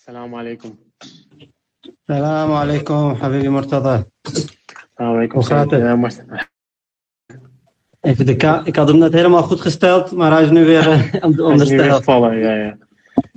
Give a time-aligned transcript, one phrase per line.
[0.00, 0.70] السلام عليكم
[2.08, 5.80] السلام عليكم حبيبي مرتضى السلام عليكم Hoe gaat het?
[5.82, 6.24] Eh, Marcel.
[8.00, 10.88] Even de ka ik had hem net helemaal goed gesteld, maar hij is nu weer
[10.88, 11.92] eh, Hij is nu weer ondersteld.
[11.92, 12.76] gevallen, ja, ja.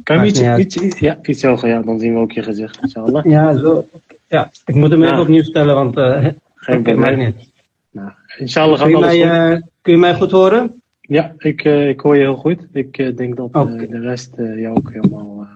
[0.03, 0.59] Kan je Maakt iets, niet uit.
[0.59, 3.25] iets, iets, ja, iets hoger, ja, dan zien we ook je gezicht, inshallah.
[3.25, 3.87] Ja, zo.
[4.27, 5.21] Ja, ik moet hem even Ja.
[5.21, 6.25] opnieuw stellen, want eh
[6.55, 7.17] Geen oké, maakt probleem.
[7.17, 7.51] niet.
[7.91, 9.61] Nou, inshallah Kun gaat je, alles mij, goed.
[9.63, 10.81] eh, kun je mij goed horen?
[11.01, 12.67] Ja, ik, eh, ik hoor je heel goed.
[12.71, 13.87] Ik eh, denk dat eh, Oké.
[13.87, 15.47] de rest eh, jou ook helemaal eh,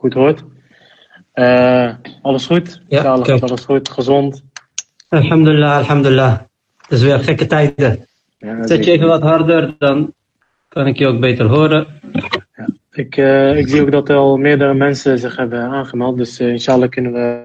[0.00, 0.44] goed hoort.
[1.32, 2.82] Eh, alles goed?
[2.88, 3.42] Ja, kijk.
[3.42, 4.42] alles goed, gezond.
[5.08, 6.38] Alhamdulillah, alhamdulillah.
[6.76, 8.06] Het is weer gekke tijden.
[8.38, 10.12] Ja, Zet je even wat harder, dan
[10.68, 11.86] kan ik je ook beter horen.
[12.92, 16.16] Ik, eh, ik zie ook dat er al meerdere mensen zich hebben aangemeld.
[16.16, 17.42] Dus eh, inshallah kunnen we,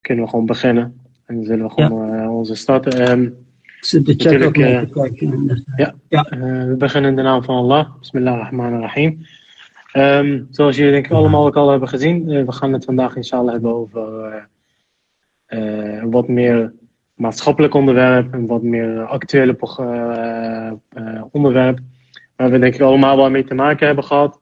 [0.00, 1.00] kunnen we gewoon beginnen.
[1.26, 3.24] En dan zullen we gewoon onze starten.
[3.64, 5.64] Ik zit de chat ook mee te kijken.
[5.76, 6.28] eh,
[6.64, 7.86] we beginnen in de naam van Allah.
[8.00, 9.26] Bismillahirrahmanirrahim.
[9.94, 12.30] Ehm zoals jullie denk ik allemaal ook al hebben gezien.
[12.30, 14.48] eh, we gaan het vandaag inshallah hebben over
[15.46, 16.72] een wat meer
[17.14, 18.32] maatschappelijk onderwerp.
[18.32, 19.56] Een wat meer actuele
[21.30, 21.78] onderwerp.
[22.36, 24.40] Waar we denk ik allemaal wel mee te maken hebben gehad.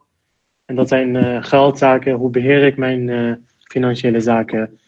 [0.65, 2.13] En dat zijn geldzaken.
[2.13, 4.79] Hoe beheer ik mijn financiële zaken?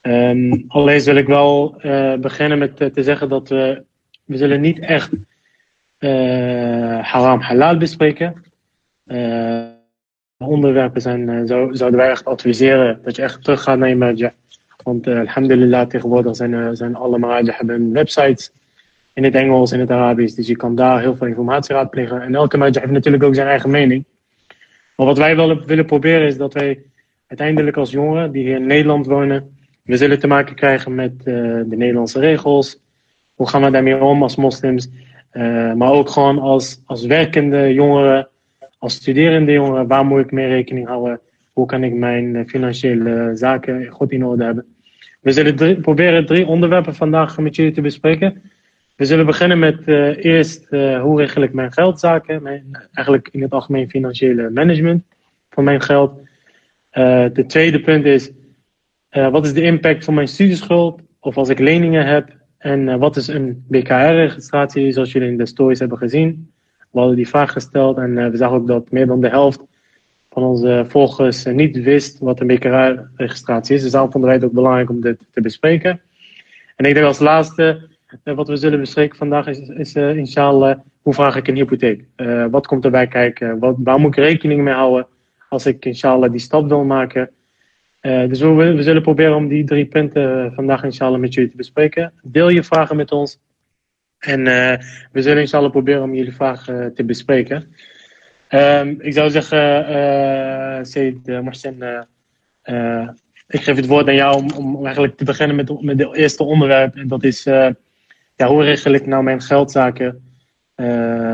[0.00, 1.80] Ehm allereerst wil ik wel
[2.20, 3.84] beginnen met te zeggen dat we,
[4.24, 5.10] we zullen niet echt
[7.02, 8.44] haram halal bespreken.
[10.46, 13.96] Onderwerpen zijn, eh, zou, zouden wij echt adviseren dat je echt terug gaat naar je
[13.96, 14.32] marja.
[14.82, 18.52] Want eh, alhamdulillah tegenwoordig zijn, er zijn alle marja hebben websites
[19.14, 20.34] in het Engels, in het Arabisch.
[20.34, 22.22] Dus je kan daar heel veel informatie raadplegen.
[22.22, 24.04] En elke marja heeft natuurlijk ook zijn eigen mening.
[24.96, 26.82] Maar wat wij willen, willen proberen is dat wij
[27.26, 31.34] uiteindelijk als jongeren die hier in Nederland wonen, we zullen te maken krijgen met eh,
[31.66, 32.80] de Nederlandse regels.
[33.34, 34.88] Hoe gaan we daarmee om als moslims?
[35.30, 38.28] Eh, maar ook gewoon als, als werkende jongeren,
[38.82, 41.20] als studerende jongeren, waar moet ik mee rekening houden?
[41.52, 44.74] Hoe kan ik mijn eh, financiële zaken goed in orde hebben?
[45.20, 48.42] We zullen drie- proberen drie onderwerpen vandaag met jullie te bespreken.
[48.96, 53.42] We zullen beginnen met eh, eerst eh, hoe regel ik mijn geldzaken, mijn, eigenlijk in
[53.42, 55.04] het algemeen financiële management
[55.50, 56.20] van mijn geld.
[57.32, 58.30] De tweede punt is,
[59.10, 62.36] wat is de impact van mijn studieschuld of als ik leningen heb?
[62.58, 66.51] En wat is een BKR-registratie, zoals jullie in de stories hebben gezien?
[66.92, 69.60] We hadden die vraag gesteld en eh, we zagen ook dat meer dan de helft
[70.32, 73.82] van onze volgers eh, niet wist wat een BKR-registratie is.
[73.82, 76.00] Dus daarom vonden wij het ook belangrijk om dit te bespreken.
[76.76, 77.88] En ik denk als laatste,
[78.24, 82.04] eh, wat we zullen bespreken vandaag is, is eh, inshallah, hoe vraag ik een hypotheek?
[82.50, 83.58] Wat komt erbij kijken?
[83.58, 85.06] Wat, waar moet ik rekening mee houden
[85.48, 87.30] als ik inshallah die stap wil maken?
[88.00, 92.12] Dus we, we zullen proberen om die drie punten vandaag inshallah met jullie te bespreken.
[92.22, 93.38] Deel je vragen met ons.
[94.22, 94.78] En eh,
[95.12, 97.74] we zullen inshallah proberen om jullie vragen eh, te bespreken.
[98.52, 99.86] Ehm, ik zou zeggen,
[100.86, 101.38] Seyd uh,
[101.80, 102.02] eh,
[102.62, 103.08] eh,
[103.48, 106.44] ik geef het woord aan jou om, om eigenlijk te beginnen met, met het eerste
[106.44, 106.96] onderwerp.
[106.96, 107.68] En dat is, eh,
[108.36, 110.30] ja, hoe regel ik nou mijn geldzaken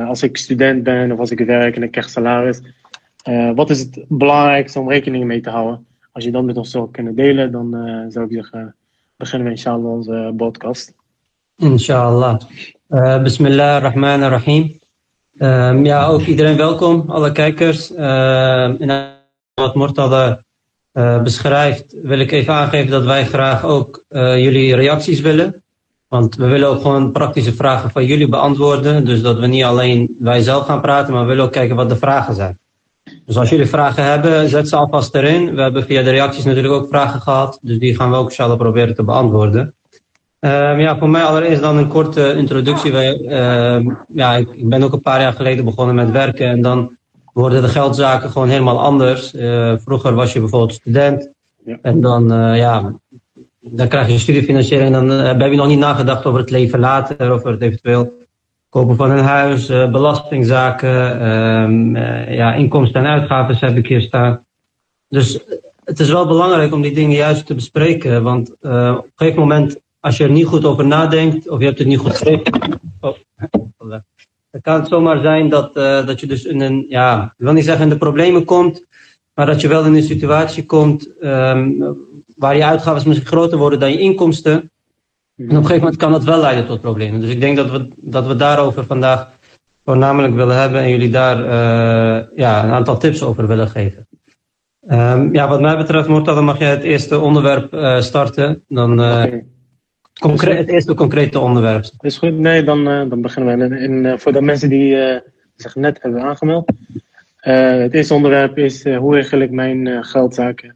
[0.06, 2.60] als ik student ben of als ik werk en ik krijg salaris?
[3.55, 5.87] Wat is het belangrijkste om rekening mee te houden?
[6.12, 7.70] Als je dat met ons zou kunnen delen, dan
[8.09, 8.75] zou ik zeggen,
[9.16, 10.94] beginnen we inshallah onze podcast.
[11.56, 12.41] Inshallah.
[12.88, 14.78] Eh bismillah ar-Rahman ar-Rahim.
[15.38, 17.94] Ehm, ja, ook iedereen welkom, alle kijkers.
[17.94, 19.09] Ehm en
[19.54, 20.43] wat Mortada
[20.93, 25.62] eh, beschrijft, wil ik even aangeven dat wij graag ook eh, jullie reacties willen.
[26.09, 29.05] Want we willen ook gewoon praktische vragen van jullie beantwoorden.
[29.05, 31.88] Dus dat we niet alleen wij zelf gaan praten, maar we willen ook kijken wat
[31.88, 32.59] de vragen zijn.
[33.26, 35.55] Dus als jullie vragen hebben, zet ze alvast erin.
[35.55, 37.59] We hebben via de reacties natuurlijk ook vragen gehad.
[37.62, 39.75] Dus die gaan we ook inshallah proberen te beantwoorden.
[40.41, 42.93] Ehm, ja, voor mij allereerst dan een korte introductie.
[42.93, 46.62] Wij, ehm, ja, ik, ik ben ook een paar jaar geleden begonnen met werken en
[46.62, 46.97] dan
[47.32, 49.34] worden de geldzaken gewoon helemaal anders.
[49.34, 51.28] Eh, vroeger was je bijvoorbeeld student
[51.65, 51.78] Ja.
[51.82, 52.93] en dan, eh, ja,
[53.60, 56.78] dan krijg je studiefinanciering en dan eh, heb je nog niet nagedacht over het leven
[56.78, 58.12] later, over het eventueel
[58.69, 61.97] kopen van een huis, eh, belastingzaken, ehm,
[62.32, 64.44] ja, inkomsten en uitgaven heb ik hier staan.
[65.09, 65.41] Dus
[65.84, 69.79] het is wel belangrijk om die dingen juist te bespreken, want op een gegeven moment
[70.08, 72.22] als je er niet goed over nadenkt of je hebt het niet goed
[73.00, 73.16] oh,
[74.50, 77.52] dan kan het zomaar zijn dat, eh, dat je dus in een, ja, ik wil
[77.52, 78.84] niet zeggen in de problemen komt,
[79.34, 81.70] maar dat je wel in een situatie komt ehm,
[82.37, 84.52] waar je uitgaven misschien groter worden dan je inkomsten.
[84.52, 87.20] En op een gegeven moment kan dat wel leiden tot problemen.
[87.20, 89.28] Dus ik denk dat we, dat we daarover vandaag
[89.84, 94.06] voornamelijk willen hebben en jullie daar eh, ja, een aantal tips over willen geven.
[94.87, 98.64] Ehm, ja, wat mij betreft, Mortal, mag jij het eerste onderwerp eh, starten.
[98.69, 99.00] Dan,
[100.19, 101.85] Concre- het eerste concrete onderwerp.
[102.00, 102.38] Is goed?
[102.38, 103.76] Nee, dan, eh, dan beginnen we.
[103.76, 105.20] En, eh, voor de mensen die eh,
[105.56, 106.73] zich net hebben aangemeld.
[107.41, 110.69] het eerste onderwerp is hoe regel ik mijn geldzaken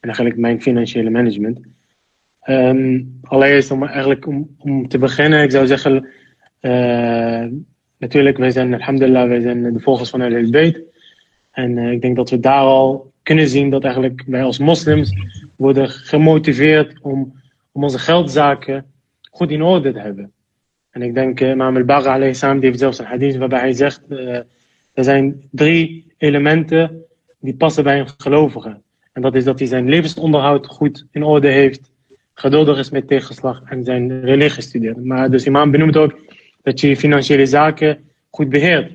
[0.00, 1.58] En eigenlijk mijn financiële management.
[2.46, 6.06] Um, allereerst om eigenlijk om, om te beginnen, ik zou zeggen,
[6.60, 7.44] uh,
[7.98, 10.80] natuurlijk, wij zijn, alhamdulillah, wij zijn de volgers van El Beet.
[11.50, 15.12] En uh, ik denk dat we daar al kunnen zien dat eigenlijk wij als moslims
[15.56, 17.40] worden gemotiveerd om,
[17.74, 18.86] om onze geldzaken
[19.30, 20.32] goed in orde te hebben.
[20.90, 24.00] En ik denk, uh, Imam al-Bagha alayhi salam, heeft zelfs een hadith waarbij hij zegt,
[24.08, 24.36] uh,
[24.94, 27.04] er zijn drie elementen
[27.40, 28.80] die passen bij een gelovige.
[29.12, 31.90] En dat is dat hij zijn levensonderhoud goed in orde heeft,
[32.34, 35.04] geduldig is met tegenslag en zijn religie studeert.
[35.04, 36.18] Maar dus imam benoemt ook
[36.62, 37.98] dat je financiële zaken
[38.30, 38.92] goed beheert.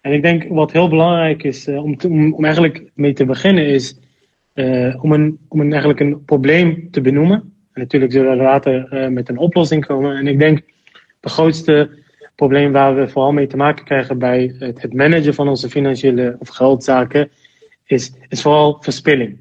[0.00, 3.66] En ik denk wat heel belangrijk is uh, om, om, om, eigenlijk mee te beginnen
[3.66, 3.98] is
[5.00, 7.55] om, een, om een, eigenlijk een probleem te benoemen.
[7.76, 10.16] En natuurlijk zullen we later uh, met een oplossing komen.
[10.16, 10.60] En ik denk
[11.20, 11.90] de grootste
[12.34, 16.36] probleem waar we vooral mee te maken krijgen bij het, het managen van onze financiële
[16.38, 17.30] of geldzaken
[17.84, 19.38] is, is vooral verspilling.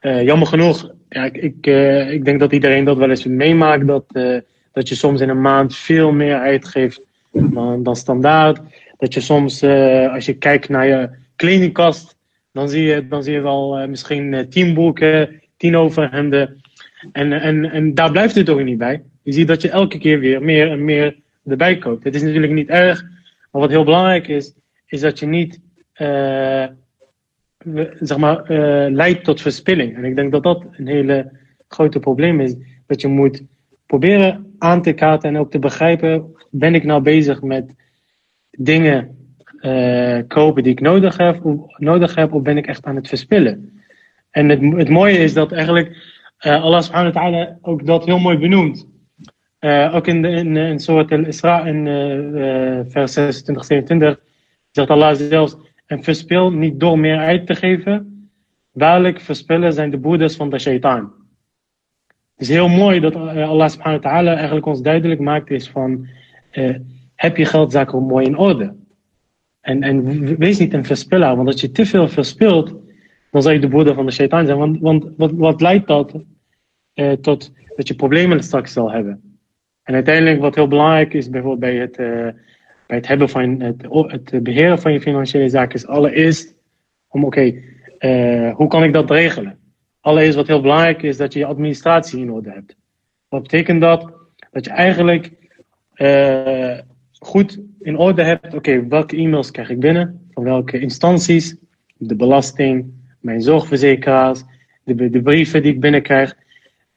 [0.00, 1.66] jammer genoeg, ja, ik, ik,
[2.12, 4.04] ik denk dat iedereen dat wel eens meemaakt dat
[4.72, 7.02] dat je soms in een maand veel meer uitgeeft
[7.32, 8.60] dan, dan standaard.
[8.96, 9.62] Dat je soms,
[10.12, 12.16] als je kijkt naar je kledingkast,
[12.52, 16.59] dan zie je, dan zie je wel misschien tien boeken, tien overhemden.
[17.12, 19.02] En, en, en daar blijft het ook niet bij.
[19.22, 21.16] Je ziet dat je elke keer weer meer en meer
[21.46, 22.04] erbij koopt.
[22.04, 23.02] Het is natuurlijk niet erg,
[23.50, 24.54] maar wat heel belangrijk is,
[24.86, 25.60] is dat je niet
[28.00, 28.50] zeg maar,
[28.90, 29.96] leidt tot verspilling.
[29.96, 31.30] En ik denk dat dat een hele
[31.68, 32.54] grote probleem is.
[32.86, 33.42] Dat je moet
[33.86, 37.74] proberen aan te kaarten en ook te begrijpen, ben ik nou bezig met
[38.50, 39.18] dingen
[39.60, 43.08] uh, kopen die ik nodig heb, of, nodig heb, of ben ik echt aan het
[43.08, 43.82] verspillen?
[44.30, 48.38] En het, het mooie is dat eigenlijk Allah subhanahu wa ta'ala ook dat heel mooi
[48.38, 48.88] benoemt.
[49.60, 51.84] Uh, ook in, in, in Surat al-Isra in
[52.88, 54.20] vers 26, 27
[54.70, 55.56] zegt Allah zelfs,
[55.86, 58.30] en verspil niet door meer uit te geven,
[58.72, 61.12] waarlijk verspillen zijn de broeders van de shaitaan.
[62.08, 65.68] Het is heel mooi dat eh, Allah subhanahu wa ta'ala eigenlijk ons duidelijk maakt is
[65.68, 66.08] van
[67.14, 68.74] heb je geldzaken mooi in orde.
[69.60, 70.04] En, en
[70.38, 72.74] wees niet een verspiller, want als je te veel verspilt,
[73.30, 74.80] dan zal je de broeder van de shaitan zijn.
[74.80, 76.14] Want, wat, wat leidt dat
[76.94, 79.38] uh, tot dat je problemen straks zal hebben.
[79.82, 82.42] En uiteindelijk wat heel belangrijk is bijvoorbeeld bij het, uh,
[82.86, 83.86] bij het hebben van het,
[84.30, 86.54] het beheren van je financiële zaken is allereerst
[87.08, 87.54] om oké,
[87.98, 89.58] okay, hoe kan ik dat regelen?
[90.00, 92.76] Allereerst wat heel belangrijk is dat je je administratie in orde hebt.
[93.28, 94.12] Wat betekent dat?
[94.50, 95.32] Dat je eigenlijk
[95.94, 96.78] uh,
[97.18, 100.28] goed in orde hebt, oké, welke e-mails krijg ik binnen?
[100.30, 101.56] Van welke instanties?
[101.96, 104.42] De belasting, mijn zorgverzekeraars,
[104.84, 106.36] de, de brieven die ik binnenkrijg.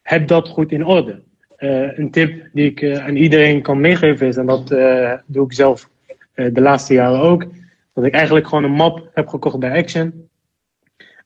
[0.01, 1.21] Heb dat goed in orde.
[1.59, 4.67] Uh, een tip die ik uh, aan iedereen kan meegeven is, en dat
[5.25, 5.89] doe ik zelf
[6.33, 7.45] de laatste jaren ook,
[7.93, 10.29] dat ik eigenlijk gewoon een map heb gekocht bij Action.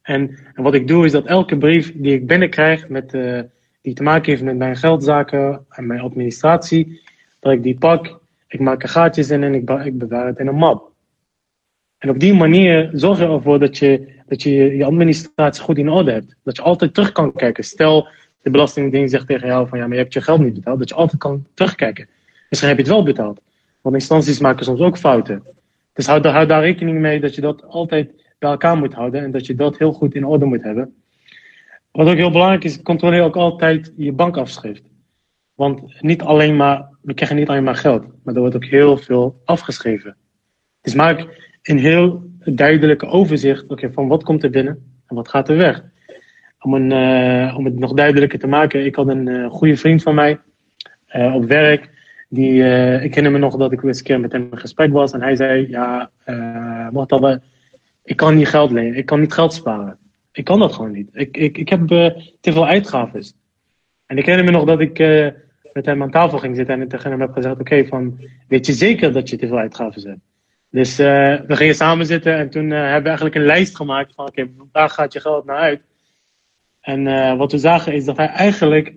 [0.01, 3.11] En, en, wat ik doe is dat elke brief die ik binnenkrijg, met,
[3.81, 7.01] die te maken heeft met mijn geldzaken en mijn administratie,
[7.39, 10.47] dat ik die pak, ik maak er gaatjes in en ik, ik bewaar het in
[10.47, 10.91] een map.
[11.97, 15.89] En op die manier zorg je ervoor dat je, dat je je administratie goed in
[15.89, 16.35] orde hebt.
[16.43, 17.63] Dat je altijd terug kan kijken.
[17.63, 18.07] Stel,
[18.41, 20.79] de belastingding zegt tegen jou van ja, maar je hebt je geld niet betaald.
[20.79, 22.07] Dat je altijd kan terugkijken.
[22.49, 23.41] Misschien heb je het wel betaald.
[23.81, 25.43] Want instanties maken soms ook fouten.
[25.93, 28.09] Dus hou daar rekening mee dat je dat altijd
[28.39, 30.95] bij elkaar moet houden en dat je dat heel goed in orde moet hebben.
[31.91, 34.83] Wat ook heel belangrijk is, controleer ook altijd je bankafschrift.
[35.53, 38.97] Want niet alleen maar, we krijgen niet alleen maar geld, maar er wordt ook heel
[38.97, 40.15] veel afgeschreven.
[40.81, 41.27] Dus maak
[41.67, 45.83] een heel duidelijke overzicht okay, van wat komt er binnen en wat gaat er weg.
[46.59, 50.03] Om, een, uh, om het nog duidelijker te maken, ik had een uh, goede vriend
[50.03, 50.39] van mij
[51.15, 51.95] uh, op werk.
[52.29, 52.53] Die,
[53.01, 55.21] ik herinner me nog dat ik eens een keer met hem in gesprek was en
[55.21, 56.11] hij zei: Ja,
[56.91, 57.43] wat hadden
[58.03, 58.97] ik kan niet geld lenen.
[58.97, 59.97] Ik kan niet geld sparen.
[60.31, 61.09] Ik kan dat gewoon niet.
[61.11, 63.23] Ik, ik, ik heb te veel uitgaven.
[64.05, 64.97] En ik herinner me nog dat ik
[65.73, 68.73] met hem aan tafel ging zitten en tegen hem heb gezegd: Oké, van weet je
[68.73, 70.19] zeker dat je te veel uitgaven hebt?
[70.77, 71.05] Dus uh,
[71.47, 74.89] we gingen samen zitten en toen hebben we eigenlijk een lijst gemaakt van: Oké, waar
[74.89, 75.81] gaat je geld naar uit?
[76.81, 78.93] En wat we zagen is dat hij eigenlijk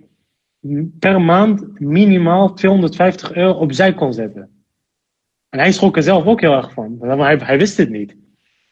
[0.99, 4.49] per maand minimaal 250 euro opzij kon zetten.
[5.49, 6.97] En hij schrok er zelf ook heel erg van.
[6.99, 8.15] Hij, hij wist het niet.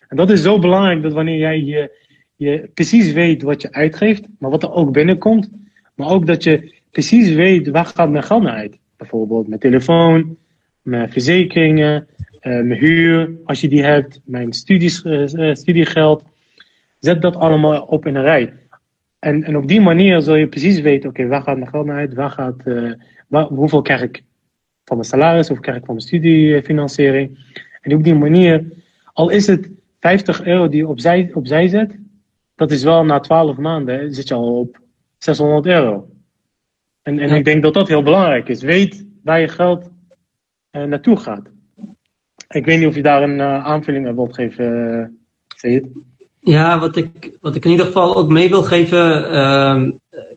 [0.08, 1.90] En dat is zo belangrijk dat wanneer jij
[2.36, 5.50] je, precies weet wat je uitgeeft, maar wat er ook binnenkomt,
[5.96, 8.78] maar ook dat je precies weet waar gaat mijn geld naar uit.
[8.98, 10.38] Bijvoorbeeld mijn telefoon,
[10.82, 12.08] mijn verzekeringen,
[12.42, 16.24] mijn huur, als je die hebt, mijn studies, uh, studiegeld.
[17.00, 18.54] Zet dat allemaal op in een rij.
[19.20, 21.86] En, en op die manier zul je precies weten, oké, okay, waar gaat mijn geld
[21.86, 22.14] naar uit?
[22.14, 22.64] Waar gaat,
[23.28, 24.24] waar, hoeveel krijg ik
[24.86, 25.48] van mijn salaris?
[25.48, 27.38] Hoeveel krijg ik van mijn studiefinanciering?
[27.82, 28.66] En op die manier,
[29.14, 29.70] al is het
[30.00, 31.98] 50 euro die je opzij, opzij zet,
[32.56, 34.80] dat is wel na 12 maanden zit je al op
[35.18, 36.10] 600 euro.
[37.02, 38.62] En, en ik denk dat dat heel belangrijk is.
[38.62, 39.90] Weet waar je geld
[40.72, 41.50] naartoe gaat.
[42.50, 45.18] Ik weet niet of je daar een uh, aanvulling aan wilt geven,
[45.62, 45.82] uh,
[46.40, 49.34] Ja, wat ik, wat ik in ieder geval ook mee wil geven.
[49.34, 49.90] Uh,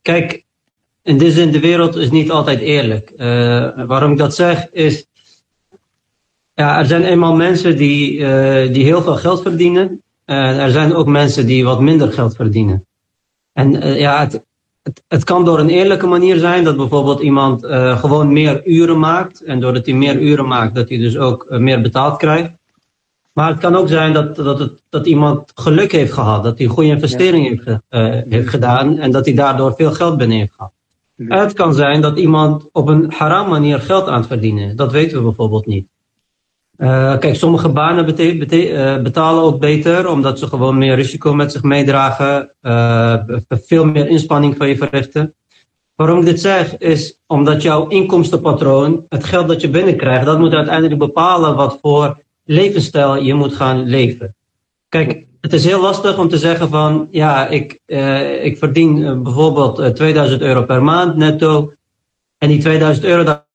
[0.03, 0.45] kijk,
[1.03, 3.13] in deze zin, de wereld is niet altijd eerlijk.
[3.87, 5.07] waarom ik dat zeg, is.
[6.55, 8.19] Ja, er zijn eenmaal mensen die,
[8.71, 10.03] die heel veel geld verdienen.
[10.25, 12.87] En er zijn ook mensen die wat minder geld verdienen.
[13.53, 14.45] En ja, het,
[14.83, 18.99] het, het, kan door een eerlijke manier zijn dat bijvoorbeeld iemand uh, gewoon meer uren
[18.99, 19.43] maakt.
[19.43, 22.51] En doordat hij meer uren maakt, dat hij dus ook uh, meer betaald krijgt.
[23.33, 26.43] Maar het kan ook zijn dat, dat, het, dat iemand geluk heeft gehad.
[26.45, 28.99] Dat hij een goede investering heeft, uh, heeft gedaan.
[28.99, 30.73] En dat hij daardoor veel geld binnen heeft gehad.
[31.15, 31.41] Ja.
[31.41, 34.75] Het kan zijn dat iemand op een haram manier geld aan het verdienen is.
[34.75, 35.87] Dat weten we bijvoorbeeld niet.
[36.79, 41.63] Uh, kijk, sommige banen uh, betalen ook beter, omdat ze gewoon meer risico met zich
[41.63, 43.17] meedragen, uh,
[43.49, 45.35] veel meer inspanning van je verrichten.
[45.95, 50.55] Waarom ik dit zeg, is omdat jouw inkomstenpatroon, het geld dat je binnenkrijgt, dat moet
[50.55, 54.35] uiteindelijk bepalen wat voor levensstijl je moet gaan leven.
[54.89, 57.81] Kijk, het is heel lastig om te zeggen van, ja, ik,
[58.43, 61.73] ik verdien bijvoorbeeld 2000 euro per maand netto,
[62.39, 63.47] en die 2000 euro daar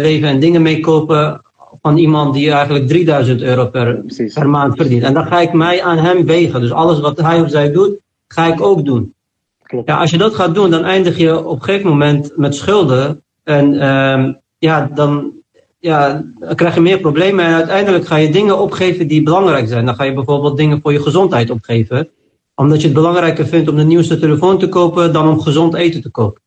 [0.00, 1.43] leven en dingen mee kopen
[1.86, 5.02] van iemand die eigenlijk 3000 euro per, per maand verdient.
[5.02, 6.60] En dan ga ik mij aan hem wegen.
[6.60, 7.98] Dus alles wat hij of zij doet,
[8.28, 9.14] ga ik ook doen.
[9.62, 9.88] Klopt.
[9.88, 13.22] Ja, als je dat gaat doen, dan eindig je op een gegeven moment met schulden.
[13.42, 15.32] En um, ja, dan,
[15.78, 17.44] ja, dan krijg je meer problemen.
[17.44, 19.86] En uiteindelijk ga je dingen opgeven die belangrijk zijn.
[19.86, 22.08] Dan ga je bijvoorbeeld dingen voor je gezondheid opgeven.
[22.54, 26.02] Omdat je het belangrijker vindt om de nieuwste telefoon te kopen dan om gezond eten
[26.02, 26.42] te kopen.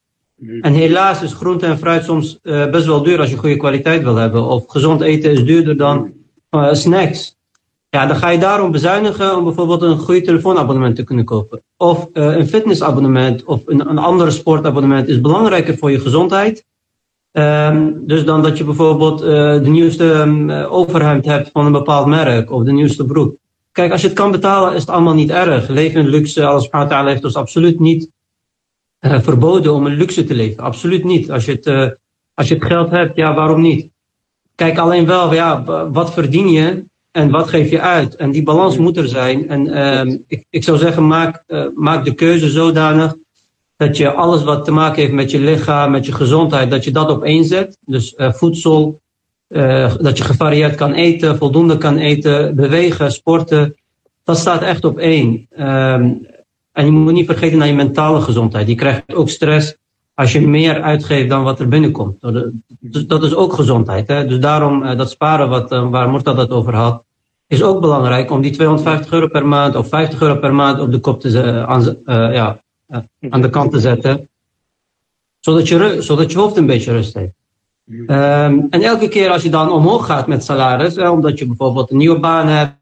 [0.62, 4.04] En helaas is groente en fruit soms uh, best wel duur als je goede kwaliteit
[4.04, 4.44] wil hebben.
[4.44, 6.12] Of gezond eten is duurder dan
[6.52, 7.36] uh, snacks.
[7.90, 11.62] Ja, dan ga je daarom bezuinigen om bijvoorbeeld een goede telefoonabonnement te kunnen kopen.
[11.78, 16.66] Of uh, een fitnessabonnement of een, een andere sportabonnement is belangrijker voor je gezondheid.
[17.32, 22.52] Um, dus dan dat je bijvoorbeeld de nieuwste um, overhemd hebt van een bepaald merk
[22.52, 23.36] of de nieuwste broek.
[23.72, 25.68] Kijk, als je het kan betalen is het allemaal niet erg.
[25.68, 28.10] Leven in luxe, alles heeft ons absoluut niet
[29.02, 30.64] uh, verboden om een luxe te leven.
[30.64, 31.32] Absoluut niet.
[31.32, 31.90] Als je, het, uh,
[32.34, 33.90] als je het geld hebt, ja, waarom niet?
[34.56, 38.16] Kijk alleen wel, ja, wat verdien je en wat geef je uit?
[38.16, 39.50] En die balans moet er zijn.
[39.50, 43.16] En uh, ik, ik zou zeggen, maak, uh, maak de keuze zodanig
[43.76, 46.92] dat je alles wat te maken heeft met je lichaam, met je gezondheid, dat je
[46.92, 47.78] dat op één zet.
[47.86, 49.00] Dus voedsel,
[50.00, 53.76] dat je gevarieerd kan eten, voldoende kan eten, bewegen, sporten.
[54.24, 55.48] Dat staat echt op één.
[55.50, 56.10] Ehm,
[56.78, 58.68] en je moet niet vergeten naar je mentale gezondheid.
[58.68, 59.78] Je krijgt ook stress
[60.14, 62.22] als je meer uitgeeft dan wat er binnenkomt.
[62.80, 64.08] Dus dat is ook gezondheid.
[64.08, 64.28] Hè?
[64.28, 67.04] Dus daarom uh, dat sparen wat, uh, waar Mortad het over had,
[67.48, 70.92] is ook belangrijk om die 250 euro per maand of 50 euro per maand op
[70.92, 71.98] de kop te aan,
[72.34, 72.62] ja,
[73.30, 74.30] aan de kant te zetten.
[75.40, 77.34] Zodat je, zodat je hoofd een beetje rust heeft.
[77.90, 81.98] Um, en elke keer als je dan omhoog gaat met salaris, omdat je bijvoorbeeld een
[81.98, 82.76] nieuwe baan hebt,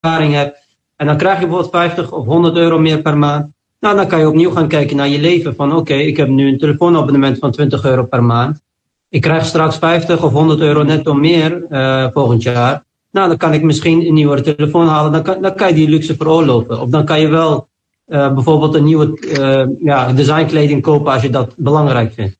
[0.00, 0.63] ervaring hebt,
[1.04, 3.52] en dan krijg je bijvoorbeeld 50 of 100 euro meer per maand.
[3.80, 5.54] Nou, dan kan je opnieuw gaan kijken naar je leven.
[5.54, 8.60] Van oké, okay, ik heb nu een telefoonabonnement van 20 euro per maand.
[9.08, 12.84] Ik krijg straks 50 of 100 euro netto meer uh, volgend jaar.
[13.10, 15.12] Nou, dan kan ik misschien een nieuwe telefoon halen.
[15.12, 16.80] Dan kan, dan kan je die luxe veroorloven.
[16.80, 17.68] Of dan kan je wel
[18.08, 22.38] uh, bijvoorbeeld een nieuwe uh, ja, designkleding kopen als je dat belangrijk vindt.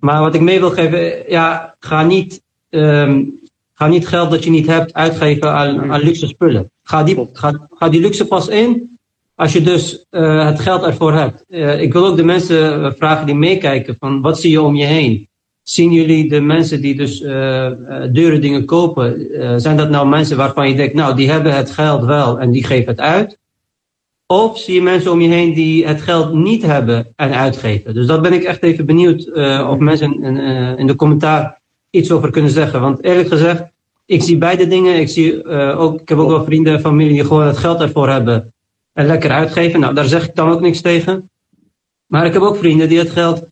[0.00, 3.40] Maar wat ik mee wil geven, ja, ga niet, um,
[3.78, 6.70] ga niet geld dat je niet hebt uitgeven aan, aan luxe spullen.
[6.82, 8.98] Ga die, ga, ga die luxe pas in
[9.34, 11.44] als je dus uh, het geld ervoor hebt.
[11.48, 14.74] Uh, ik wil ook de mensen eh, vragen die meekijken van wat zie je om
[14.74, 15.28] je heen?
[15.62, 17.72] Zien jullie de mensen die dus uh,
[18.10, 19.26] dure dingen kopen?
[19.60, 22.64] zijn dat nou mensen waarvan je denkt, nou die hebben het geld wel en die
[22.64, 23.38] geven het uit?
[24.26, 27.94] Of zie je mensen om je heen die het geld niet hebben en uitgeven?
[27.94, 29.32] Dus dat ben ik echt even benieuwd
[29.68, 30.36] of mensen in,
[30.78, 31.60] in de commentaar
[31.96, 32.80] iets over kunnen zeggen.
[32.80, 33.64] Want eerlijk gezegd,
[34.06, 35.00] ik zie beide dingen.
[35.00, 37.80] Ik, zie, uh, ook, ik heb ook wel vrienden en familie die gewoon het geld
[37.80, 38.54] ervoor hebben
[38.92, 39.80] en lekker uitgeven.
[39.80, 41.30] Nou, daar zeg ik dan ook niks tegen.
[42.06, 43.46] Maar ik heb ook vrienden die het geld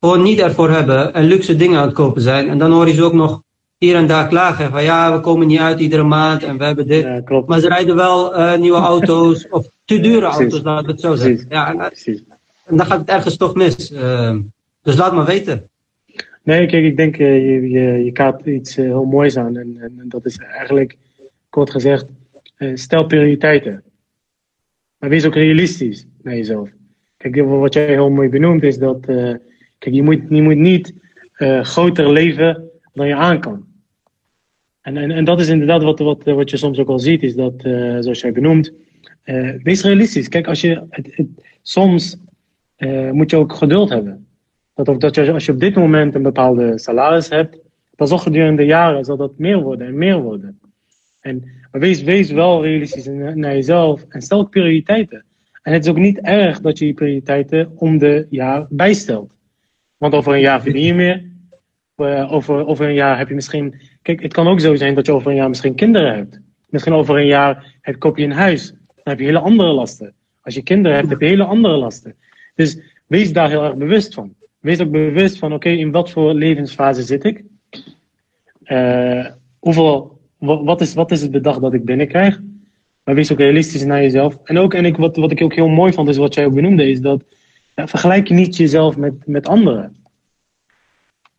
[0.00, 2.48] gewoon niet ervoor hebben en luxe dingen aan het kopen zijn.
[2.48, 3.42] En dan hoor je ze ook nog
[3.78, 6.86] hier en daar klagen van ja, we komen niet uit iedere maand en we hebben
[6.86, 7.02] dit.
[7.02, 7.48] Ja, klopt.
[7.48, 11.14] Maar ze rijden wel uh, nieuwe auto's of te dure auto's, laten we het zo
[11.14, 11.46] zeggen.
[11.48, 11.92] Ja, en,
[12.64, 13.90] en, dan gaat het ergens toch mis.
[13.90, 14.36] Uh,
[14.82, 15.68] dus laat maar weten.
[16.42, 19.56] Nee, kijk, ik denk uh, je, je, je kaart iets uh, heel moois aan.
[19.56, 20.96] En, en, dat is eigenlijk,
[21.48, 22.06] kort gezegd,
[22.58, 23.82] uh, stel prioriteiten.
[24.98, 26.70] Maar wees ook realistisch naar jezelf.
[27.16, 29.06] Kijk, wat jij heel mooi benoemt is dat,
[29.78, 30.92] kijk, je moet, je moet niet
[31.62, 33.66] groter leven dan je aan kan.
[34.80, 37.34] En, en, en dat is inderdaad wat, wat, wat je soms ook al ziet, is
[37.34, 37.54] dat,
[38.00, 38.72] zoals jij benoemt,
[39.62, 40.28] wees realistisch.
[40.28, 41.26] Kijk, als je, het, het,
[41.62, 42.16] soms
[43.12, 44.27] moet je ook geduld hebben.
[44.84, 47.58] Dat, dat je, als je op dit moment een bepaalde salaris hebt,
[47.96, 50.58] dan zal gedurende jaren zal dat meer worden en meer worden.
[51.20, 55.24] En, wees, wees wel realistisch naar jezelf en stel prioriteiten.
[55.62, 59.36] En het is ook niet erg dat je je prioriteiten om de jaar bijstelt.
[59.96, 61.26] Want over een jaar verdien je meer.
[61.96, 63.80] Uh, over, over een jaar heb je misschien.
[64.02, 66.40] Kijk, het kan ook zo zijn dat je over een jaar misschien kinderen hebt.
[66.68, 68.68] Misschien over een jaar heb, je een huis.
[68.68, 70.14] Dan heb je hele andere lasten.
[70.42, 72.14] Als je kinderen hebt, heb je hele andere lasten.
[72.54, 74.36] Dus wees daar heel erg bewust van.
[74.68, 77.44] Wees ook bewust van, oké, in wat voor levensfase zit ik?
[78.64, 79.26] Uh,
[79.58, 82.40] hoeveel, wat, is, wat is het bedrag dat ik binnenkrijg?
[83.04, 84.38] Maar wees ook realistisch naar jezelf.
[84.44, 86.54] En ook, en ik, wat, wat ik ook heel mooi vond, is wat jij ook
[86.54, 87.24] benoemde, is dat
[87.74, 89.96] ja, vergelijk je niet jezelf met, met anderen.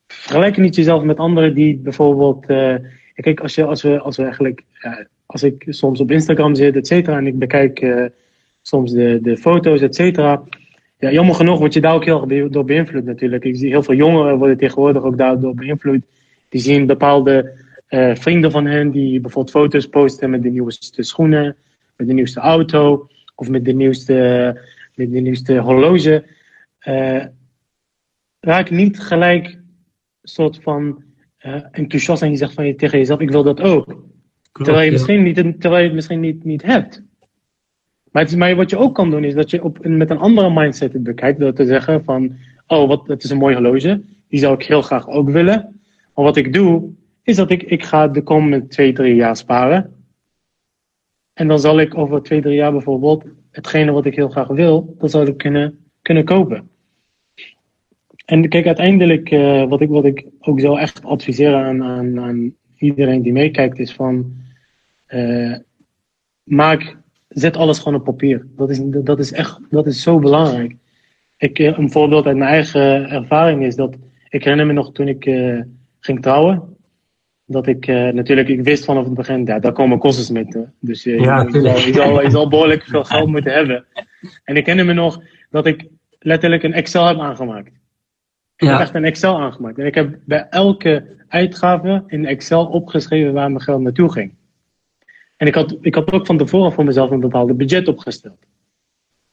[0.07, 2.49] Vergelijk je niet jezelf met anderen die bijvoorbeeld.
[2.49, 2.75] Uh,
[3.15, 4.63] kijk, als, je, als, we, als we eigenlijk.
[5.25, 8.05] Als ik soms op Instagram zit, et cetera, en ik bekijk uh,
[8.61, 10.43] soms de, de foto's, et cetera.
[10.99, 13.43] Ja, jammer genoeg word je daar ook heel erg door beïnvloed natuurlijk.
[13.43, 16.03] Ik zie heel veel jongeren worden tegenwoordig ook daardoor beïnvloed.
[16.49, 17.51] Die zien bepaalde
[17.89, 21.55] uh, vrienden van hen die bijvoorbeeld foto's posten met de nieuwste schoenen,
[21.95, 24.13] met de nieuwste auto of met de nieuwste,
[24.95, 26.25] met de nieuwste horloge.
[26.87, 27.25] Uh,
[28.39, 29.61] raak niet gelijk een
[30.21, 31.03] soort van
[31.45, 33.85] uh, enthousiast en je zegt van je tegen jezelf, ik wil dat ook.
[33.85, 34.03] Klopt,
[34.51, 37.03] terwijl, je misschien niet, terwijl je het misschien niet, niet hebt.
[38.11, 41.03] Maar, wat je ook kan doen is dat je op, met een andere mindset het
[41.03, 41.39] bekijkt.
[41.39, 42.35] Door te zeggen van,
[42.67, 44.01] oh wat, het is een mooi horloge.
[44.27, 45.81] Die zou ik heel graag ook willen.
[46.15, 46.89] Maar wat ik doe,
[47.23, 49.93] is dat ik, ik ga de komende twee, drie jaar sparen.
[51.33, 54.95] En dan zal ik over twee, drie jaar bijvoorbeeld hetgene wat ik heel graag wil,
[54.97, 56.69] dat zal ik kunnen, kunnen kopen.
[58.25, 62.55] En kijk, uiteindelijk, uh, wat, ik, wat ik ook zou echt adviseren aan, aan, aan
[62.77, 64.33] iedereen die meekijkt, is van
[65.07, 65.57] uh,
[66.43, 66.97] maak,
[67.29, 68.47] zet alles gewoon op papier.
[68.55, 70.75] Dat is, dat is echt, dat is zo belangrijk.
[71.37, 73.95] Ik, eh, een voorbeeld uit mijn eigen ervaring is dat,
[74.29, 75.61] ik herinner me nog toen ik uh,
[75.99, 76.77] ging trouwen,
[77.45, 80.57] dat ik uh, natuurlijk, ik wist vanaf het begin, ja, daar komen kosten met.
[80.79, 83.85] Dus uh, ja, je, zal, je, zal, je, zal, behoorlijk veel geld moeten hebben.
[84.43, 85.87] En ik herinner me nog dat ik
[86.19, 87.67] letterlijk een Excel heb aangemaakt.
[88.55, 88.71] Ik ja.
[88.71, 89.77] heb echt een Excel aangemaakt.
[89.77, 94.33] En ik heb bij elke uitgave in Excel opgeschreven waar mijn geld naartoe ging.
[95.39, 98.45] En ik had, ik had ook van tevoren voor mezelf een bepaalde budget opgesteld.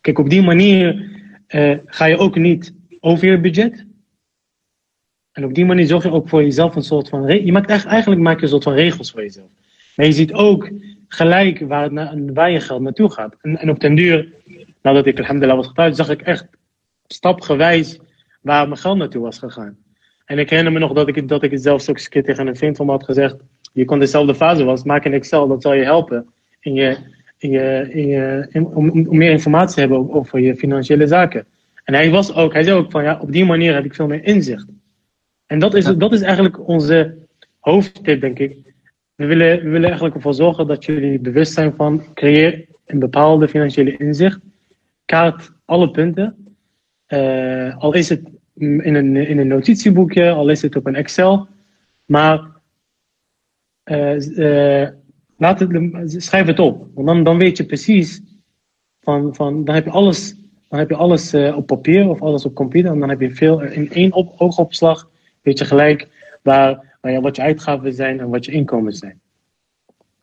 [0.00, 1.10] Kijk, op die manier
[1.48, 3.86] uh, ga je ook niet over je budget.
[5.32, 7.44] En op die manier zorg je ook voor jezelf een soort van.
[7.44, 9.50] Je maakt eigenlijk maak je een soort van regels voor jezelf.
[9.96, 10.70] Maar je ziet ook
[11.08, 11.92] gelijk waar,
[12.32, 13.36] waar je geld naartoe gaat.
[13.40, 14.32] En, en op den duur,
[14.82, 16.46] nadat ik alhamdulillah was getrouwd, zag ik echt
[17.06, 17.98] stapgewijs
[18.40, 19.76] waar mijn geld naartoe was gegaan.
[20.24, 22.24] En ik herinner me nog dat ik, dat ik het zelfs ook eens een keer
[22.24, 23.36] tegen een vriend van me had gezegd.
[23.76, 26.26] Je kon dezelfde fase was, maak een Excel, dat zal je helpen
[26.60, 26.96] in je,
[27.38, 31.46] in je, in je, in, om, om meer informatie te hebben over je financiële zaken.
[31.84, 34.06] En hij was ook, hij zei ook van ja, op die manier heb ik veel
[34.06, 34.66] meer inzicht.
[35.46, 37.14] En dat is, dat is eigenlijk onze
[37.60, 38.56] hoofdtip, denk ik.
[39.14, 43.48] We willen, we willen eigenlijk ervoor zorgen dat jullie bewust zijn van creëer een bepaalde
[43.48, 44.38] financiële inzicht.
[45.04, 46.56] Kaart alle punten.
[47.08, 48.20] Uh, al is het
[48.54, 51.48] in een, in een notitieboekje, al is het op een Excel.
[52.04, 52.55] Maar
[53.90, 54.88] uh, uh,
[55.36, 56.86] laat het, schrijf het op.
[56.94, 58.22] Want dan, dan weet je precies
[59.00, 60.34] van, van dan heb je alles,
[60.68, 62.92] dan heb je alles op papier of alles op computer.
[62.92, 65.10] En dan heb je veel in één op, oogopslag
[65.42, 66.08] weet je gelijk
[66.42, 69.20] waar, waar je, wat je uitgaven zijn en wat je inkomen zijn.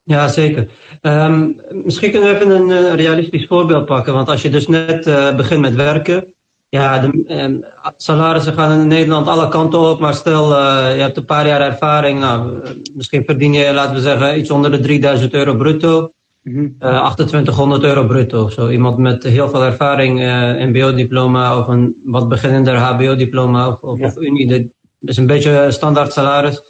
[0.03, 0.71] Ja, zeker.
[1.01, 4.13] Um, misschien kunnen we even een realistisch voorbeeld pakken.
[4.13, 5.03] Want als je dus net
[5.35, 6.33] begint met werken.
[6.73, 7.65] Ja, de
[7.97, 9.99] salarissen gaan in Nederland alle kanten op.
[9.99, 12.19] Maar stel, uh, je hebt een paar jaar ervaring.
[12.19, 12.61] Nou,
[12.93, 16.11] misschien verdien je, laten we zeggen, iets onder de 3000 euro bruto.
[16.41, 16.75] Mm -hmm.
[16.79, 18.69] 2800 euro bruto of zo.
[18.69, 24.05] Iemand met heel veel ervaring, een MBO-diploma of een wat beginnender HBO-diploma of, of, ja.
[24.05, 26.61] of Unie is een beetje standaard salaris.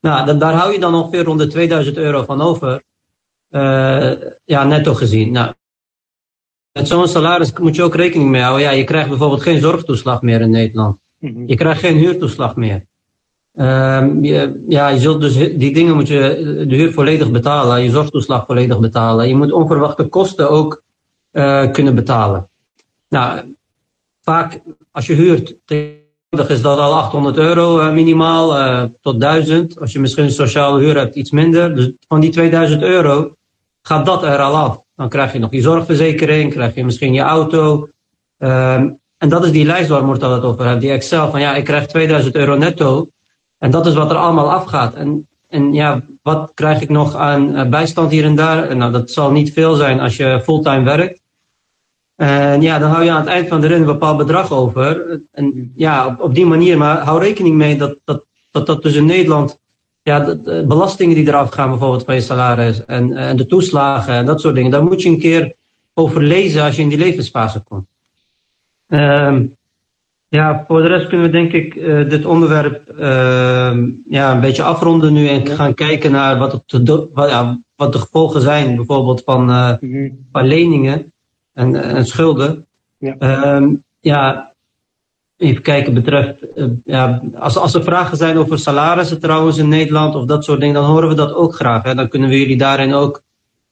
[0.00, 2.82] Nou, daar hou je dan ongeveer rond de 2000 euro van over.
[3.50, 4.12] Uh,
[4.44, 5.32] ja, netto gezien.
[5.32, 5.52] Nou,
[6.76, 8.62] met zo'n salaris moet je ook rekening mee houden.
[8.62, 10.98] Ja, je krijgt bijvoorbeeld geen zorgtoeslag meer in Nederland.
[11.18, 11.46] Mhm.
[11.46, 12.84] Je krijgt geen huurtoeslag meer.
[13.54, 17.90] Uh, je, ja, je zult dus die dingen moet je de huur volledig betalen, je
[17.90, 19.28] zorgtoeslag volledig betalen.
[19.28, 20.82] Je moet onverwachte kosten ook
[21.32, 22.48] uh, kunnen betalen.
[23.08, 23.40] Nou,
[24.22, 24.60] vaak
[24.90, 25.54] als je huurt
[26.48, 29.80] is dat al 800 euro uh, minimaal uh, tot 1000.
[29.80, 31.74] Als je misschien een sociale huur hebt, iets minder.
[31.74, 33.34] Dus van die 2000 euro
[33.86, 34.82] gaat dat er al af.
[34.96, 37.88] Dan krijg je nog je zorgverzekering, krijg je misschien je auto.
[38.38, 40.80] Um, en dat is die lijst waar Mortal het over heeft.
[40.80, 43.08] Die Excel van ja, ik krijg 2000 euro netto.
[43.58, 44.94] En dat is wat er allemaal afgaat.
[44.94, 48.76] En en ja, wat krijg ik nog aan bijstand hier en daar?
[48.76, 51.20] Nou, dat zal niet veel zijn als je fulltime werkt.
[52.16, 55.20] En ja, dan hou je aan het eind van de rit een bepaald bedrag over.
[55.32, 58.94] En ja, op, op die manier, maar hou rekening mee dat dat, dat, dat dus
[58.94, 59.58] in Nederland,
[60.06, 64.26] ja, de, belastingen die eraf gaan bijvoorbeeld van je salaris en, en de toeslagen en
[64.26, 65.54] dat soort dingen, daar moet je een keer
[65.94, 67.86] over lezen als je in die levensfase komt.
[68.88, 69.56] Um,
[70.28, 74.62] ja, voor de rest kunnen we denk ik uh, dit onderwerp uh, ja, een beetje
[74.62, 79.22] afronden nu en gaan kijken naar wat, het, wat, ja, wat de gevolgen zijn, bijvoorbeeld
[79.24, 79.72] van, uh,
[80.32, 81.12] van leningen
[81.52, 82.66] en, en schulden.
[82.98, 83.54] Ja.
[83.56, 84.52] Um, ja,
[85.36, 86.34] even kijken betreft,
[86.84, 90.74] ja, als, als er vragen zijn over salarissen trouwens in Nederland of dat soort dingen,
[90.74, 91.82] dan horen we dat ook graag.
[91.82, 91.94] Hè?
[91.94, 93.22] Dan kunnen we jullie daarin ook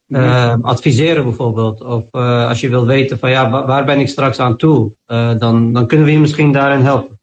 [0.09, 1.83] uh, adviseren bijvoorbeeld.
[1.83, 4.93] Of uh, als je wil weten van ja, waar ben ik straks aan toe,
[5.39, 7.19] dan, dan kunnen we je misschien daarin helpen.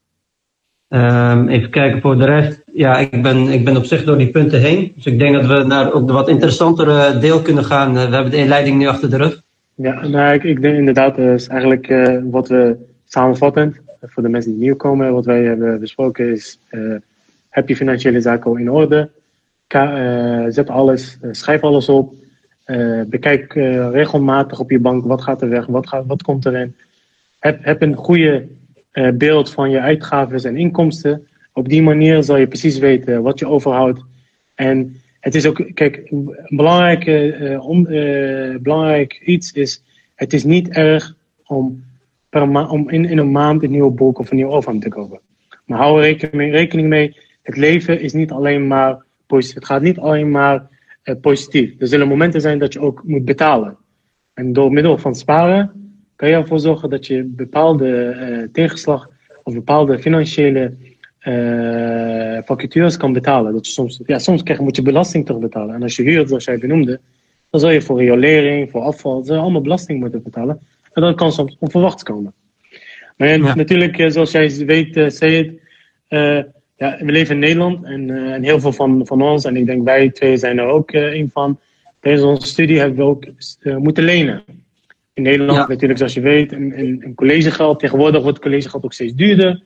[0.90, 2.62] Um, even kijken voor de rest.
[2.74, 4.92] Ja, ik ben, ik ben op zich door die punten heen.
[4.96, 7.94] Dus ik denk dat we naar ook de wat interessantere deel kunnen gaan.
[7.94, 9.42] we hebben de inleiding nu achter de rug.
[9.76, 11.94] Ja, nou, ik, ik denk inderdaad, is eigenlijk
[12.32, 12.76] wat we
[13.06, 16.60] samenvattend, voor de mensen die nieuw komen, wat wij hebben besproken is,
[17.50, 19.10] heb je financiële zaken al in orde?
[19.68, 22.14] Ka zet alles, schrijf alles op.
[23.08, 23.54] Bekijk
[23.92, 26.76] regelmatig op je bank wat gaat er weg, wat, gaat, wat komt erin.
[27.40, 28.48] Heb, heb een goede
[29.14, 31.28] beeld van je uitgaven en inkomsten.
[31.54, 34.02] Op die manier zal je precies weten wat je overhoudt.
[34.56, 36.36] En het is ook, kijk, een
[38.62, 39.84] belangrijk iets is:
[40.16, 41.84] het is niet erg om,
[42.32, 45.20] per om in, in een maand een nieuwe boek of een nieuw overhemd te kopen.
[45.66, 49.56] Maar hou er rekening mee, rekening mee: het leven is niet alleen maar positief.
[49.56, 50.70] Het gaat niet alleen maar
[51.04, 51.74] uh, positief.
[51.80, 53.78] Er zullen momenten zijn dat je ook moet betalen.
[54.34, 55.72] En door middel van sparen
[56.16, 59.10] kan je ervoor zorgen dat je bepaalde uh, tegenslag
[59.44, 60.76] of bepaalde financiële
[61.28, 63.54] uh, vacatures kan betalen.
[63.54, 65.76] Dat je soms, ja, soms krijg, moet je belasting terugbetalen.
[65.76, 67.00] En als je huurt, zoals jij benoemde,
[67.50, 70.60] dan zal je voor riolering, voor afval, zal je allemaal belasting moeten betalen.
[70.94, 72.34] En dat kan soms onverwachts komen.
[73.18, 75.60] Maar ja, natuurlijk, zoals jij weet, uh, zei
[76.08, 76.48] het,
[76.82, 79.66] ja, we leven in Nederland en, uh, en heel veel van, van ons, en ik
[79.66, 81.60] denk wij twee zijn er ook uh, een van,
[82.00, 83.26] tijdens onze studie hebben we ook
[83.60, 84.44] uh, moeten lenen.
[85.14, 85.68] In Nederland ja.
[85.68, 87.80] natuurlijk, zoals je weet, een, een, een, collegegeld.
[87.80, 89.64] Tegenwoordig wordt collegegeld ook steeds duurder.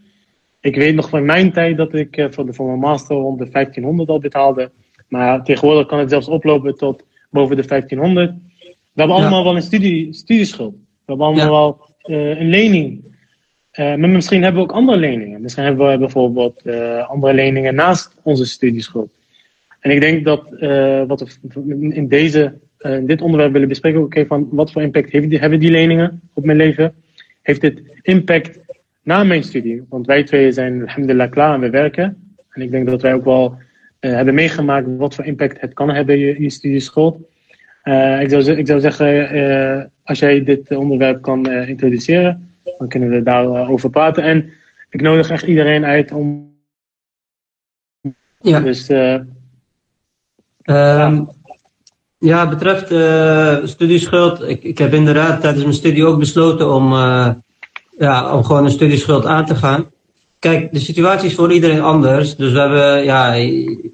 [0.60, 3.50] Ik weet nog van mijn tijd dat ik voor, de, voor mijn master rond de
[3.50, 4.72] 1500 al betaalde.
[5.08, 8.32] Maar tegenwoordig kan het zelfs oplopen tot boven de 1500.
[8.62, 10.76] We hebben allemaal wel een studie, studieschuld.
[11.06, 11.52] We hebben allemaal ja.
[11.52, 11.96] wel
[12.38, 13.06] een lening
[13.80, 15.42] uh, maar misschien hebben we ook andere leningen.
[15.42, 19.14] Misschien hebben we bijvoorbeeld uh, andere leningen naast onze studieschuld.
[19.80, 20.50] En ik denk dat
[21.08, 25.12] wat we in, deze, in dit onderwerp willen bespreken, oké, okay, van wat voor impact
[25.12, 26.96] heeft die, hebben die leningen op mijn leven?
[27.42, 28.60] Heeft het impact
[29.04, 29.84] na mijn studie?
[29.90, 32.36] Want wij twee zijn alhamdulillah klaar en we werken.
[32.50, 33.58] En ik denk dat wij ook wel
[34.00, 37.18] hebben meegemaakt wat voor impact het kan hebben, je, je studieschuld.
[38.20, 43.90] ik, zou, ik zou zeggen, als jij dit onderwerp kan introduceren, dan kunnen we daarover
[43.90, 44.24] praten.
[44.24, 44.50] En
[44.90, 46.54] ik nodig echt iedereen uit om.
[48.42, 48.60] Ja.
[48.60, 48.90] Dus.
[50.66, 51.30] Um,
[52.18, 54.42] ja, betreft uh, studieschuld.
[54.50, 57.30] Ik, ik heb inderdaad tijdens mijn studie ook besloten om, uh,
[57.98, 59.92] ja, om gewoon een studieschuld aan te gaan.
[60.40, 62.36] Kijk, de situatie is voor iedereen anders.
[62.36, 63.36] Dus we hebben, ja,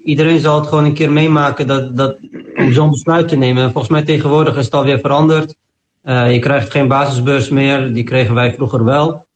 [0.04, 2.16] iedereen zal het gewoon een keer meemaken dat, dat,
[2.56, 3.70] om zo'n besluit te nemen.
[3.70, 5.56] volgens mij tegenwoordig is het alweer veranderd.
[6.04, 9.26] Uh, je krijgt geen basisbeurs meer, die kregen wij vroeger wel.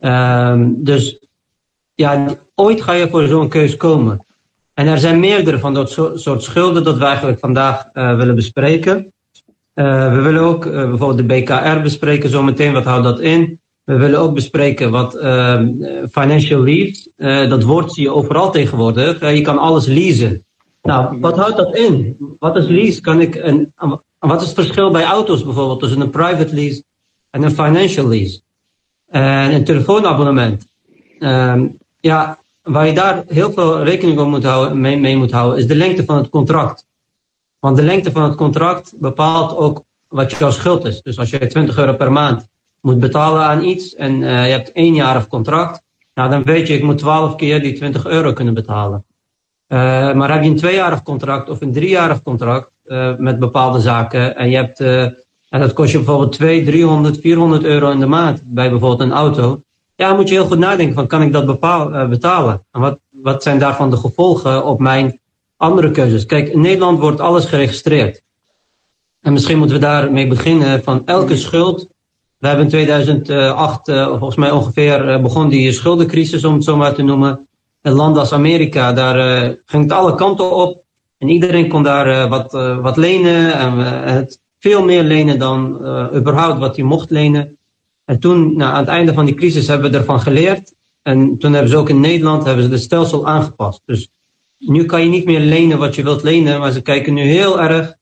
[0.00, 1.18] Um, dus
[1.94, 4.26] ja, ooit ga je voor zo'n keus komen.
[4.74, 9.12] En er zijn meerdere van dat soort schulden dat we eigenlijk vandaag uh, willen bespreken.
[9.74, 13.60] Uh, we willen ook bijvoorbeeld de BKR bespreken zometeen, wat houdt dat in?
[13.84, 15.68] We willen ook bespreken wat ehm,
[16.10, 17.10] financial lease,
[17.48, 19.32] dat woord zie je overal tegenwoordig.
[19.34, 20.44] je kan alles leasen.
[20.82, 22.16] Nou, wat houdt dat in?
[22.38, 23.00] Wat is lease?
[23.00, 23.72] Kan ik een,
[24.28, 26.84] wat is het verschil bij auto's bijvoorbeeld tussen een private lease
[27.30, 28.40] en een financial lease?
[29.06, 30.66] En een telefoonabonnement.
[31.18, 35.66] Um, ja, waar je daar heel veel rekening mee moet, houden, mee, moet houden, is
[35.66, 36.86] de lengte van het contract.
[37.58, 41.02] Want de lengte van het contract bepaalt ook wat jouw schuld is.
[41.02, 42.48] Dus als je 20 euro per maand
[42.80, 45.82] moet betalen aan iets en uh, je hebt eenjarig contract,
[46.14, 49.04] nou dan weet je, ik moet 12 keer die 20 euro kunnen betalen.
[49.68, 49.78] Uh,
[50.12, 52.70] maar heb je een tweejarig contract of een driejarig contract
[53.18, 55.02] met bepaalde zaken en je hebt, uh,
[55.48, 59.16] en dat kost je bijvoorbeeld 2, 300, 400 euro in de maand bij bijvoorbeeld een
[59.16, 59.60] auto,
[59.94, 62.64] ja, dan moet je heel goed nadenken van kan ik dat bepaal, betalen?
[62.72, 65.20] En wat, wat zijn daarvan de gevolgen op mijn
[65.56, 66.26] andere keuzes?
[66.26, 68.22] Kijk, in Nederland wordt alles geregistreerd.
[69.20, 71.88] En misschien moeten we daarmee beginnen van elke schuld.
[72.38, 77.02] We hebben in 2008 volgens mij ongeveer begon die schuldencrisis, om het zo maar te
[77.02, 77.46] noemen
[77.86, 80.84] een land als Amerika, daar uh, ging het alle kanten op.
[81.18, 83.52] En iedereen kon daar wat, wat lenen.
[83.52, 83.78] En
[84.14, 85.76] het, veel meer lenen dan
[86.14, 87.56] überhaupt wat hij mocht lenen.
[88.04, 90.74] En toen, nou, aan het einde van die crisis, hebben we ervan geleerd.
[91.02, 93.80] En toen hebben ze ook in Nederland hebben ze de stelsel aangepast.
[93.84, 94.08] Dus
[94.58, 97.60] nu kan je niet meer lenen wat je wilt lenen, maar ze kijken nu heel
[97.60, 97.94] erg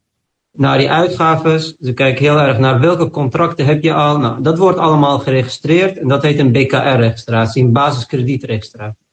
[0.53, 1.77] naar die uitgaves.
[1.81, 4.18] Ze kijken heel erg naar welke contracten heb je al.
[4.18, 9.07] Nou, dat wordt allemaal geregistreerd en dat heet een BKR-registratie, een basiskredietregistratie.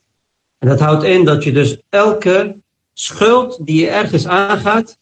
[0.57, 2.55] En dat houdt in dat je dus elke
[2.93, 4.97] schuld die je ergens aangaat,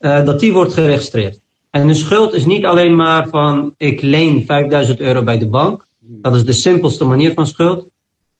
[0.00, 1.40] uh, dat die wordt geregistreerd.
[1.70, 5.86] En een schuld is niet alleen maar van ik leen 5000 euro bij de bank.
[5.98, 7.88] Dat is de simpelste manier van schuld.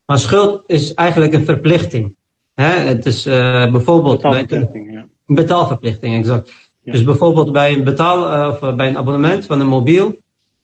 [0.06, 2.16] Maar schuld is eigenlijk een verplichting.
[2.54, 6.52] Het is uh, bijvoorbeeld betaalverplichting, een betaalverplichting, exact.
[6.84, 10.18] Dus bijvoorbeeld bij een betaal uh, of bij een abonnement van een mobiel,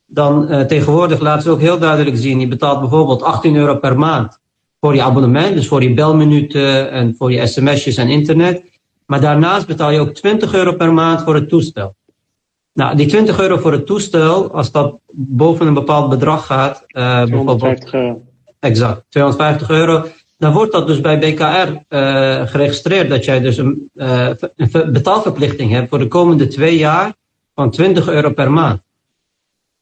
[0.06, 3.98] dan uh, tegenwoordig laten ze ook heel duidelijk zien, je betaalt bijvoorbeeld 18 euro per
[3.98, 4.38] maand
[4.80, 8.62] voor je abonnement, dus voor je belminuten en voor je sms'jes en internet.
[9.06, 11.94] Maar daarnaast betaal je ook 20 euro per maand voor het toestel.
[12.72, 17.22] Nou, die 20 euro voor het toestel, als dat boven een bepaald bedrag gaat, uh,
[17.22, 18.22] 250 euro.
[18.60, 20.04] Exact, 250 euro
[20.38, 25.70] dan wordt dat dus bij BKR uh, geregistreerd dat jij dus een, uh, een, betaalverplichting
[25.70, 27.14] hebt voor de komende twee jaar
[27.54, 28.80] van 20 euro per maand.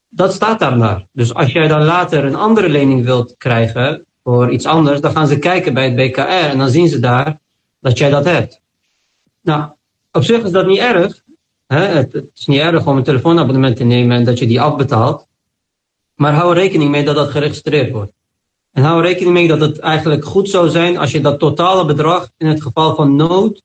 [0.08, 1.06] Dat staat daarnaar.
[1.12, 5.26] Dus als jij dan later een andere lening wilt krijgen voor iets anders, dan gaan
[5.26, 7.38] ze kijken bij het BKR en dan zien ze daar
[7.80, 8.60] dat jij dat hebt.
[9.40, 9.70] Nou,
[10.12, 11.22] op zich is dat niet erg.
[11.66, 11.80] Hè?
[11.80, 15.26] Het, het is niet erg om een telefoonabonnement te nemen en dat je die afbetaalt.
[16.14, 18.12] Maar hou er rekening mee dat dat geregistreerd wordt.
[18.72, 22.30] En hou rekening mee dat het eigenlijk goed zou zijn als je dat totale bedrag
[22.36, 23.62] in het geval van nood,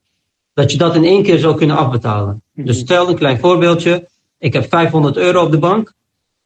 [0.54, 2.42] dat je dat in één keer zou kunnen afbetalen.
[2.54, 2.66] Mhm.
[2.66, 4.08] Dus stel een klein voorbeeldje.
[4.38, 5.94] Ik heb 500 euro op de bank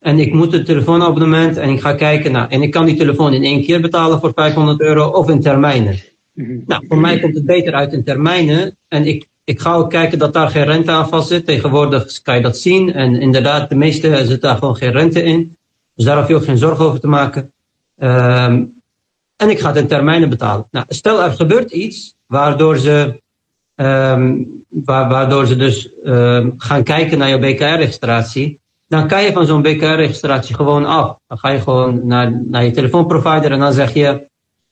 [0.03, 3.33] en ik moet het telefoonabonnement en ik ga kijken, nou, en ik kan die telefoon
[3.33, 5.99] in één keer betalen voor 500 euro of in termijnen.
[6.33, 6.57] Mhm.
[6.65, 10.19] Nou, voor mij komt het beter uit in termijnen en ik, ik ga ook kijken
[10.19, 11.45] dat daar geen rente aan vast zit.
[11.45, 15.55] Tegenwoordig kan je dat zien en inderdaad, de meeste zit daar gewoon geen rente in.
[15.95, 17.51] Dus daar hoef je ook geen zorgen over te maken.
[17.97, 18.81] Um,
[19.35, 20.67] en ik ga het in termijnen betalen.
[20.71, 23.21] Nou, stel er gebeurt iets waardoor ze,
[23.75, 24.47] um,
[24.83, 28.59] waardoor ze dus um, gaan kijken naar je BKR-registratie.
[28.87, 31.17] Dan kan je van zo'n BKR-registratie gewoon af.
[31.27, 34.27] Dan ga je gewoon naar, naar je telefoonprovider en dan zeg je: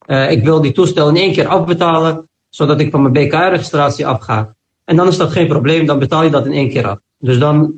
[0.08, 4.56] uh, Ik wil die toestel in één keer afbetalen, zodat ik van mijn BKR-registratie afga.
[4.84, 6.98] En dan is dat geen probleem, dan betaal je dat in één keer af.
[7.18, 7.74] Dus dan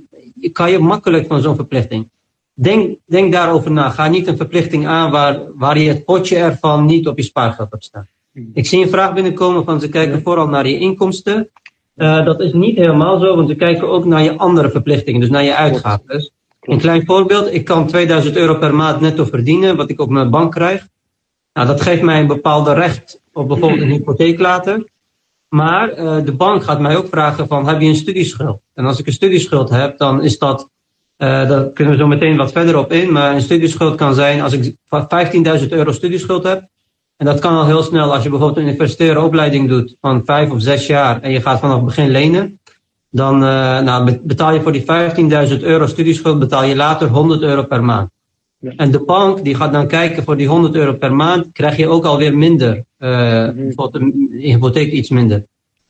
[0.52, 2.10] kan je makkelijk van zo'n verplichting.
[2.54, 3.89] Denk, denk daarover na.
[3.89, 7.72] Ga niet een verplichting aan waar, waar je het potje ervan niet op je spaargeld
[7.72, 8.08] hebt staan.
[8.32, 8.52] Hmm.
[8.54, 11.50] Ik zie een vraag binnenkomen van ze kijken vooral naar je inkomsten.
[11.95, 15.29] Uh, dat is niet helemaal zo, want ze kijken ook naar je andere verplichtingen, dus
[15.29, 16.32] naar je uitgaven.
[16.62, 20.29] Een klein voorbeeld, ik kan 2000 euro per maand netto verdienen, wat ik op mijn
[20.29, 20.88] bank krijg.
[21.53, 24.91] Nou, dat geeft mij een bepaalde recht op bijvoorbeeld een hypotheek later.
[25.49, 28.62] Maar uh, de bank gaat mij ook vragen van, heb je een studieschuld?
[28.73, 30.69] En als ik een studieschuld heb, dan is dat
[31.17, 33.12] uh, daar kunnen we zo meteen wat verder op in.
[33.12, 34.75] Maar een studieschuld kan zijn als ik
[35.62, 36.67] 15.000 euro studieschuld heb.
[37.24, 40.52] En dat kan al heel snel als je bijvoorbeeld een universitaire opleiding doet van vijf
[40.52, 42.60] of zes jaar en je gaat vanaf het begin lenen.
[43.10, 44.84] Dan uh, nou, betaal je voor die
[45.50, 48.10] 15.000 euro studieschuld betaal je later 100 euro per maand.
[48.58, 48.74] Ja.
[48.76, 51.88] En de bank die gaat dan kijken voor die 100 euro per maand krijg je
[51.88, 52.76] ook alweer minder.
[53.00, 53.56] Uh, mm-hmm.
[53.56, 55.46] Bijvoorbeeld een hypotheek iets minder.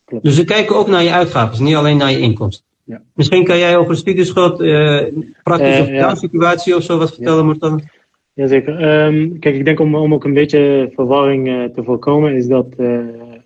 [0.06, 0.24] Klopt.
[0.24, 2.66] Dus ze kijken ook naar je uitgaven, niet alleen naar je inkomsten.
[2.84, 3.02] Ja.
[3.16, 5.02] Misschien kan jij over studieschuld, uh,
[5.44, 6.16] praktisch uh, ja.
[6.16, 7.44] situatie of zo wat vertellen, ja.
[7.44, 7.92] Martijn?
[8.34, 9.06] Jazeker.
[9.06, 12.76] Um, kijk, ik denk om, om ook een beetje verwarring uh, te voorkomen, is dat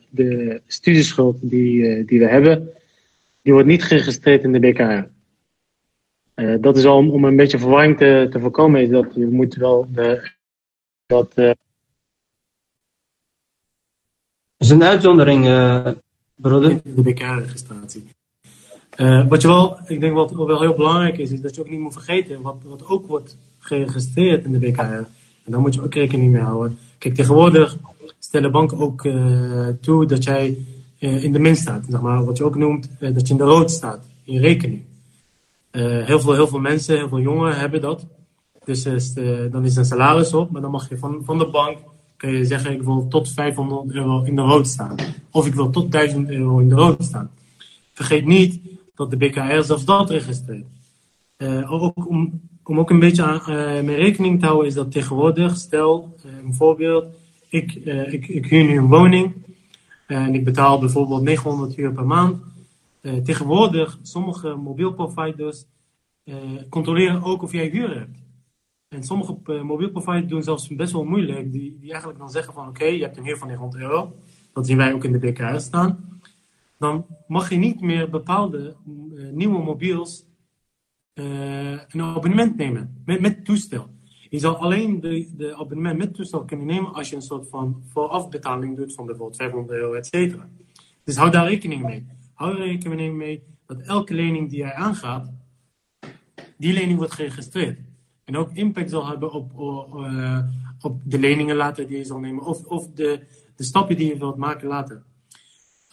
[0.09, 2.69] de studieschuld die, die we hebben,
[3.41, 5.07] die wordt niet geregistreerd in de BKR.
[6.61, 9.55] dat is al om, om een beetje verwarring te, te voorkomen, is dat je moet
[9.55, 10.31] wel de,
[11.05, 11.33] dat.
[11.35, 11.57] Dat
[14.57, 15.43] is een uitzondering,
[16.35, 16.79] broeder.
[16.83, 18.16] De BKR-registratie.
[18.97, 21.69] Uh, wat je wel, ik denk wat wel heel belangrijk is, is dat je ook
[21.69, 24.81] niet moet vergeten wat, wat ook wordt geregistreerd in de BKR.
[24.81, 25.07] En
[25.45, 26.77] daar moet je ook rekening mee houden.
[26.97, 27.77] Kijk, tegenwoordig
[28.19, 30.57] stellen banken ook uh, toe dat jij
[30.99, 31.85] uh, in de min staat.
[31.89, 34.81] Zeg maar, wat je ook noemt, dat je in de rood staat, in je rekening.
[35.71, 38.05] heel, veel, heel veel mensen, heel veel jongeren hebben dat.
[38.65, 38.83] Dus
[39.51, 41.77] dan is een salaris op, maar dan mag je van, van de bank
[42.17, 44.95] kun je zeggen, ik wil tot 500 euro in de rood staan.
[45.31, 47.31] Of ik wil tot 1000 euro in de rood staan.
[47.93, 48.59] Vergeet niet
[48.97, 50.65] dat de BKR zelfs dat registreert.
[51.37, 54.91] Uh, ook om, om ook een beetje aan, uh, mee rekening te houden is dat
[54.91, 57.05] tegenwoordig, stel uh, een voorbeeld,
[57.49, 57.75] ik,
[58.11, 59.33] ik, ik huur nu een woning
[60.07, 62.41] en ik betaal bijvoorbeeld 900 euro per maand.
[63.23, 65.65] tegenwoordig, sommige mobielproviders
[66.69, 68.17] controleren ook of jij huur hebt.
[68.87, 72.85] En sommige mobielproviders doen zelfs best wel moeilijk, die, die eigenlijk dan zeggen van oké,
[72.85, 74.15] je hebt een huur van 900 euro.
[74.53, 76.16] Dat zien wij ook in de BKR staan.
[76.77, 80.25] Dan mag je niet meer bepaalde uh, nieuwe mobiels
[81.13, 83.95] uh, een abonnement nemen met, met toestel.
[84.29, 87.83] Je zal alleen de, de abonnement met toestel kunnen nemen als je een soort van
[87.91, 90.49] voorafbetaling doet van bijvoorbeeld 500 euro, et cetera.
[91.03, 92.07] Dus hou daar rekening mee.
[92.33, 95.31] Hou er rekening mee dat elke lening die jij aangaat,
[96.57, 97.79] die lening wordt geregistreerd.
[98.23, 100.39] En ook impact zal hebben op, op, uh,
[100.81, 102.45] op de leningen later die je zal nemen.
[102.45, 103.23] Of, of de,
[103.55, 105.03] de stappen die je wilt maken later.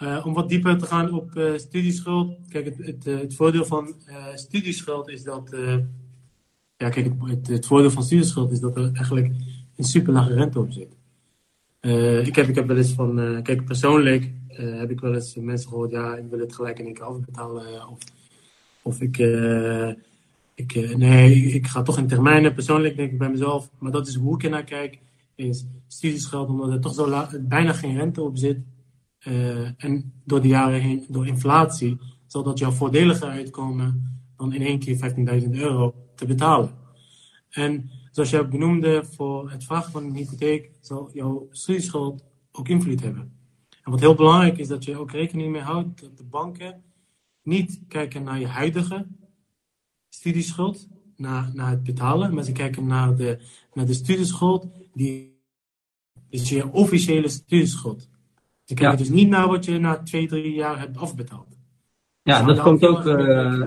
[0.03, 2.39] Uh, om wat dieper te gaan op uh, studieschuld.
[2.49, 3.95] Kijk, het, het, het voordeel van
[4.35, 5.51] studieschuld is dat.
[6.77, 9.31] ja, kijk, het, het, voordeel van studieschuld is dat er eigenlijk
[9.77, 10.97] een super lage rente op zit.
[12.27, 13.41] ik, heb, ik heb wel eens van.
[13.43, 15.91] kijk, persoonlijk heb ik wel eens mensen gehoord.
[15.91, 17.89] Ja, ik wil het gelijk in één keer afbetalen.
[17.89, 17.99] Of,
[18.83, 19.17] of ik
[20.55, 22.55] ik, nee, ik ga toch in termijnen.
[22.55, 24.99] Persoonlijk denk ik bij mezelf, maar dat is hoe ik er naar kijk,
[25.35, 28.59] is studieschuld, omdat er toch zo bijna geen rente op zit.
[29.29, 34.63] Uh, en door de jaren heen, door inflatie, zal dat jou voordeliger uitkomen dan in
[34.63, 36.75] één keer 15.000 euro te betalen.
[37.51, 43.01] En zoals jij benoemde, voor het vragen van een hypotheek zal jouw studieschuld ook invloed
[43.01, 43.33] hebben.
[43.83, 46.83] En wat heel belangrijk is, dat je ook rekening mee houdt dat de banken
[47.43, 49.07] niet kijken naar je huidige
[50.09, 53.39] studieschuld, naar, naar het betalen, maar ze kijken naar de,
[53.73, 55.43] naar de studieschuld, die
[56.29, 58.09] is je officiële studieschuld.
[58.65, 61.57] Ze kijken dus niet naar wat je na twee, drie jaar hebt afbetaald.
[62.23, 63.05] Ja, dat komt ook.
[63.05, 63.67] Uh,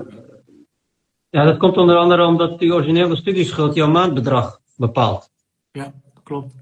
[1.29, 5.31] ja, dat komt onder andere omdat die originele studieschuld jouw maandbedrag bepaalt.
[5.71, 6.55] Ja, klopt.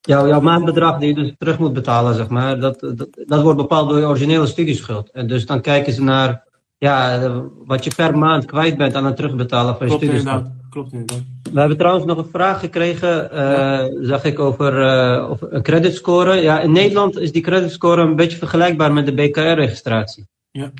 [0.00, 3.58] Jouw, jouw maandbedrag die je dus terug moet betalen, zeg maar, dat, dat, dat wordt
[3.58, 5.10] bepaald door je originele studieschuld.
[5.10, 6.44] En dus dan kijken ze naar
[6.78, 7.28] ja,
[7.64, 10.50] wat je per maand kwijt bent aan het terugbetalen van je inderdaad.
[10.74, 11.22] Klopt inderdaad.
[11.52, 16.34] We hebben trouwens nog een vraag gekregen, uh, zag ik, over, uh, een creditscore.
[16.34, 20.26] Ja, in Nederland is die creditscore een beetje vergelijkbaar met de BKR-registratie.
[20.50, 20.72] Ja.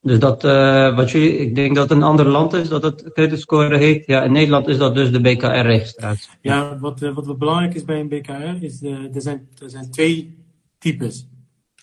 [0.00, 3.12] Dus dat, uh, wat je, ik denk dat het een ander land is dat het
[3.12, 4.06] creditscore heet.
[4.06, 6.30] Ja, in Nederland is dat dus de BKR-registratie.
[6.40, 10.38] Ja, wat, wat belangrijk is bij een BKR is, de, er, zijn, er zijn twee
[10.78, 11.28] types.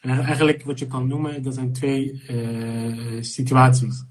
[0.01, 2.21] En eigenlijk wat je kan noemen, dat zijn twee
[3.19, 4.06] situaties.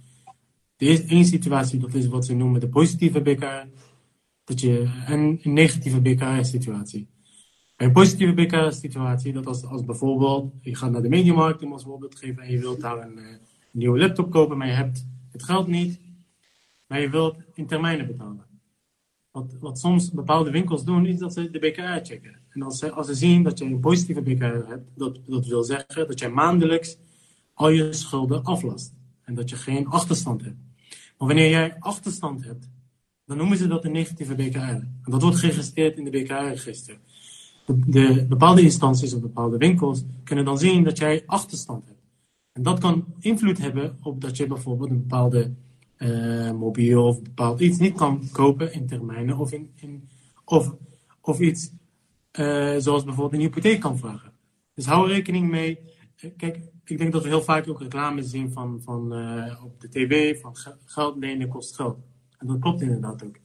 [0.76, 3.66] De eerste één situatie, dat is wat ze noemen de positieve BKR.
[4.44, 7.08] Dat je, en een negatieve BKR-situatie.
[7.76, 12.16] Een positieve BKR-situatie, dat als, als bijvoorbeeld, je gaat naar de mediamarkt, om als voorbeeld
[12.16, 13.24] geven, en je wilt daar een, uh,
[13.70, 16.00] nieuwe laptop kopen, maar je hebt het geld niet,
[16.86, 18.46] maar je wilt in termijnen betalen.
[19.30, 22.40] Wat, wat soms bepaalde winkels doen, is dat ze de BKR checken.
[22.48, 25.62] En als ze, als ze zien dat je een positieve BKR hebt, dat, dat wil
[25.62, 26.96] zeggen dat jij maandelijks
[27.54, 28.94] al je schulden aflast.
[29.22, 30.65] En dat je geen achterstand hebt.
[31.18, 32.68] Maar wanneer jij achterstand hebt,
[33.24, 34.58] dan noemen ze dat een negatieve BKR.
[34.58, 36.98] En dat wordt geregistreerd in de BKR-register.
[37.66, 42.02] De, de, bepaalde instanties of bepaalde winkels kunnen dan zien dat jij achterstand hebt.
[42.52, 45.52] En dat kan invloed hebben op dat je bijvoorbeeld een bepaalde
[45.98, 50.08] uh, mobiel of bepaald iets niet kan kopen in termijnen of, in, in
[50.44, 50.74] of,
[51.20, 51.70] of iets
[52.32, 54.32] uh, zoals bijvoorbeeld een hypotheek kan vragen.
[54.74, 55.78] Dus hou rekening mee.
[56.16, 56.58] Eh, kijk,
[56.90, 60.40] ik denk dat we heel vaak ook reclame zien van, van uh, op de tv
[60.40, 61.98] van geld lenen kost geld.
[62.38, 63.38] En dat klopt inderdaad ook.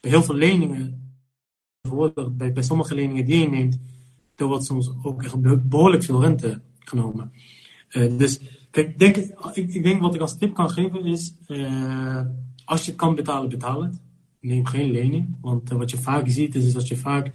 [0.00, 1.14] Bij heel veel leningen,
[2.30, 3.78] bij, bij sommige leningen die je neemt,
[4.36, 7.32] er wordt soms ook echt behoorlijk veel rente genomen.
[7.90, 12.20] Uh, dus kijk, denk, ik, ik, denk wat ik als tip kan geven is, uh,
[12.64, 14.00] als je kan betalen, betaal het.
[14.40, 17.32] Neem geen lening, want wat je vaak ziet is, is dat je vaak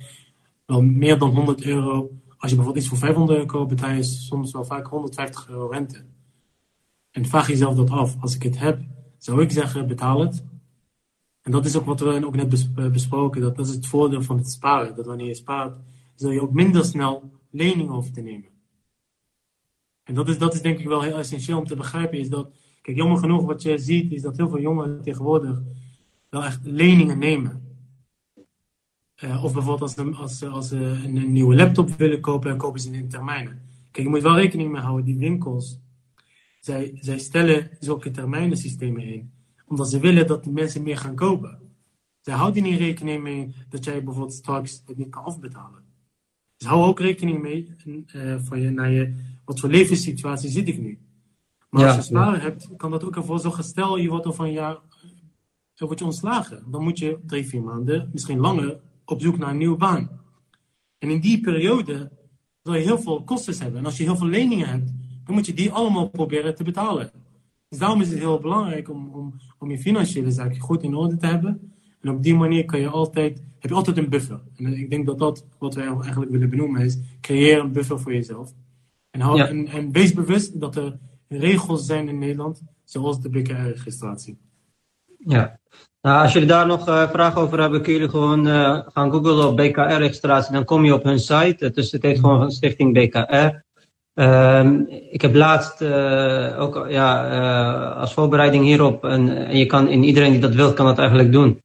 [0.65, 2.20] wel meer dan 100 euro.
[2.41, 5.67] Als je bijvoorbeeld iets voor 500 euro koopt, betaal je soms wel vaak 150 euro
[5.67, 6.05] rente.
[7.11, 8.15] En vraag jezelf dat af.
[8.19, 8.81] Als ik het heb,
[9.17, 10.43] zou ik zeggen, betaal het.
[11.41, 13.41] En dat is ook wat we ook net eh, besproken.
[13.41, 14.95] Dat, is het voordeel van het sparen.
[14.95, 15.77] Dat wanneer je spaart,
[16.15, 18.49] zul je ook minder snel leningen hoeven te nemen.
[20.03, 22.19] En dat is, dat is denk ik wel heel essentieel om te begrijpen.
[22.19, 22.49] Is dat,
[22.81, 25.61] kijk, jammer genoeg wat je ziet, is dat heel veel jongeren tegenwoordig
[26.29, 27.60] wel echt leningen nemen.
[29.23, 32.79] Uh, of bijvoorbeeld als, ze, als, als een, een, nieuwe laptop willen kopen, dan kopen
[32.79, 33.61] ze in termijnen.
[33.91, 35.79] Kijk, je moet wel rekening mee houden, die winkels,
[36.59, 39.33] zij, zij stellen zulke termijnensystemen in,
[39.65, 41.59] omdat ze willen dat de mensen meer gaan kopen.
[42.21, 45.83] Zij houden niet rekening mee dat jij bijvoorbeeld straks het niet kan afbetalen.
[46.57, 49.13] Dus hou ook rekening mee uh, van je, naar je,
[49.45, 50.99] wat voor levenssituatie zit ik nu.
[51.69, 54.51] Maar als je sparen hebt, kan dat ook ervoor zorgen, stel je wordt over een
[54.51, 54.77] jaar,
[55.73, 56.63] dan word je ontslagen.
[56.71, 58.79] Dan moet je drie, vier maanden, misschien langer,
[59.11, 60.09] op zoek naar een nieuwe baan.
[60.97, 62.11] En in die periode
[62.63, 63.79] zal je heel veel kosten hebben.
[63.79, 64.91] En als je heel veel leningen hebt,
[65.23, 67.11] dan moet je die allemaal proberen te betalen.
[67.69, 71.17] Dus daarom is het heel belangrijk om, om, om je financiële zaken goed in orde
[71.17, 71.73] te hebben.
[72.01, 74.41] En op die manier kan je altijd, heb je altijd een buffer.
[74.55, 78.13] En ik denk dat dat wat wij eigenlijk willen benoemen is, creëer een buffer voor
[78.13, 78.53] jezelf.
[79.09, 84.37] En, hou, en, en wees bewust dat er regels zijn in Nederland, zoals de BKR-registratie.
[85.25, 85.59] Ja,
[86.01, 89.47] nou, als jullie daar nog uh, vragen over hebben, kun je gewoon uh, gaan googlen
[89.47, 90.53] op BKR-registratie.
[90.53, 91.71] Dan kom je op hun site.
[91.73, 93.69] Dus het heet gewoon van Stichting BKR.
[94.13, 97.27] Um, ik heb laatst uh, ook ja,
[97.99, 101.31] als voorbereiding hierop, en, en, je kan, in iedereen die dat wil, kan dat eigenlijk
[101.31, 101.61] doen.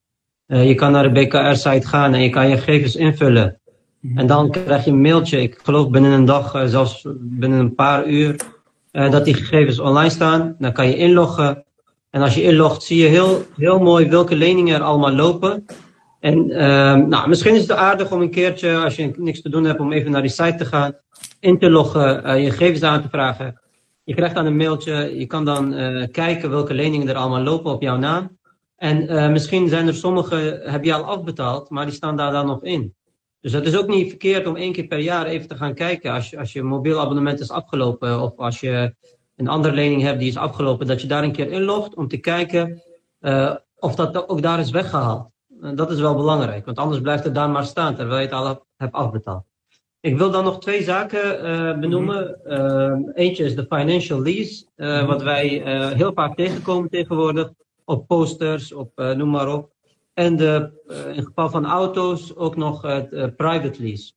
[0.46, 3.60] je kan naar de BKR-site gaan en je kan je gegevens invullen.
[4.14, 8.06] En dan krijg je een mailtje, ik geloof binnen een dag, zelfs binnen een paar
[8.06, 8.36] uur,
[8.90, 10.56] dat die gegevens online staan.
[10.58, 11.65] Dan kan je inloggen.
[12.16, 15.64] En als je inlogt, zie je heel, heel mooi welke leningen er allemaal lopen.
[16.20, 19.64] En uh, nou, misschien is het aardig om een keertje, als je niks te doen
[19.64, 20.96] hebt, om even naar die site te gaan,
[21.40, 23.60] in te loggen, uh, je gegevens aan te vragen.
[24.04, 27.72] Je krijgt dan een mailtje, je kan dan uh, kijken welke leningen er allemaal lopen
[27.72, 28.38] op jouw naam.
[28.76, 32.46] En uh, misschien zijn er sommige, heb je al afbetaald, maar die staan daar dan
[32.46, 32.94] nog in.
[33.40, 36.12] Dus het is ook niet verkeerd om één keer per jaar even te gaan kijken
[36.12, 38.94] als je, als je mobiel abonnement is afgelopen of als je
[39.36, 42.16] een andere lening hebt die is afgelopen, dat je daar een keer inlogt om te
[42.16, 42.82] kijken
[43.20, 45.30] uh, of dat ook daar is weggehaald.
[45.60, 48.34] Uh, dat is wel belangrijk, want anders blijft het daar maar staan terwijl je het
[48.34, 49.44] al hebt afbetaald.
[50.00, 52.40] Ik wil dan nog twee zaken uh, benoemen.
[53.14, 55.06] Eentje is de financial lease, mm-hmm.
[55.06, 55.48] wat wij
[55.94, 57.50] heel vaak tegenkomen tegenwoordig
[57.84, 59.72] op posters, op noem maar op.
[60.14, 60.70] En de,
[61.14, 64.12] in geval van auto's ook nog het private lease.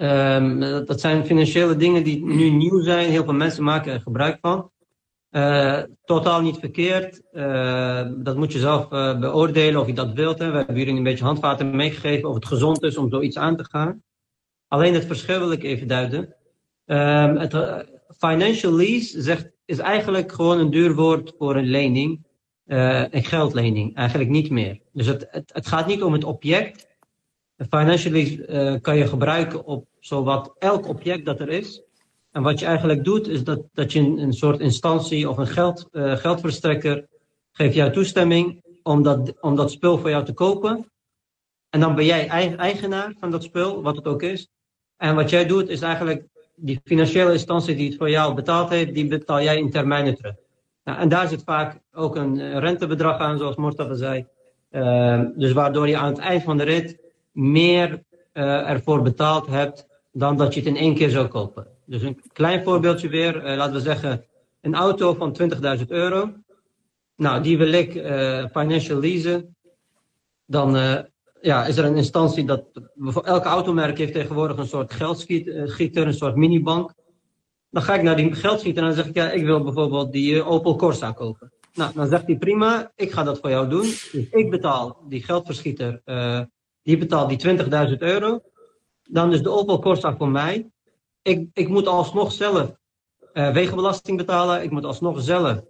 [0.00, 3.10] Um, dat zijn financiële dingen die nu nieuw zijn.
[3.10, 4.70] Heel veel mensen maken er gebruik van.
[5.30, 7.22] Uh, totaal niet verkeerd.
[7.32, 10.38] Uh, dat moet je zelf uh, beoordelen of je dat wilt.
[10.38, 10.50] Hè.
[10.50, 13.64] We hebben jullie een beetje handvaten meegegeven of het gezond is om zoiets aan te
[13.64, 14.02] gaan.
[14.68, 16.34] Alleen het verschil wil ik even duiden.
[16.86, 17.54] Um, het
[18.18, 22.26] financial lease zegt, is eigenlijk gewoon een duur woord voor een lening.
[22.64, 24.80] een geldlening, eigenlijk niet meer.
[24.92, 26.87] Dus het, het gaat niet om het object.
[27.70, 31.82] Financial lease kan je gebruiken op zowat elk object dat er is.
[32.32, 35.88] En wat je eigenlijk doet, is dat, dat je een, soort instantie of een geld,
[35.92, 37.06] uh, geldverstrekker
[37.52, 40.90] geeft jou toestemming om dat, om dat spul voor jou te kopen.
[41.70, 44.48] En dan ben jij eigenaar van dat spul, wat het ook is.
[44.96, 48.94] En wat jij doet, is eigenlijk die financiële instantie die het voor jou betaald heeft,
[48.94, 50.34] die betaal jij in termijnen terug.
[50.84, 54.26] Nou, en daar zit vaak ook een rentebedrag aan, zoals Mortava zei.
[54.70, 56.98] Uh, dus waardoor je aan het eind van de rit
[57.38, 61.66] meer uh, ervoor betaald hebt dan dat je het in één keer zou kopen.
[61.84, 64.24] Dus een klein voorbeeldje weer, uh, laten we zeggen
[64.60, 65.36] een auto van
[65.78, 66.32] 20.000 euro.
[67.16, 69.56] Nou, die wil ik uh, financial leasen.
[70.46, 70.76] Dan
[71.40, 72.64] ja, is er een instantie dat,
[73.24, 76.92] elke automerk heeft tegenwoordig een soort geldschieter, een soort minibank.
[77.70, 80.42] Dan ga ik naar die geldschieter en dan zeg ik, ja, ik wil bijvoorbeeld die
[80.42, 81.52] Opel Corsa kopen.
[81.74, 83.82] Nou, dan zegt hij prima, ik ga dat voor jou doen.
[83.82, 86.00] Dus ik betaal die geldverschieter,
[86.88, 88.40] die betaalt die 20.000 euro
[89.08, 90.70] dan is de Opel Corsa voor mij.
[91.22, 92.72] Ik, ik moet alsnog zelf
[93.34, 94.62] uh, wegenbelasting betalen.
[94.62, 95.60] Ik moet alsnog zelf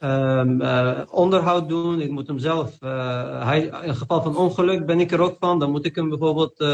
[0.00, 2.00] um, uh, onderhoud doen.
[2.00, 5.58] Ik moet hem zelf, uh, hij, in geval van ongeluk ben ik er ook van.
[5.58, 6.64] Dan moet ik hem bijvoorbeeld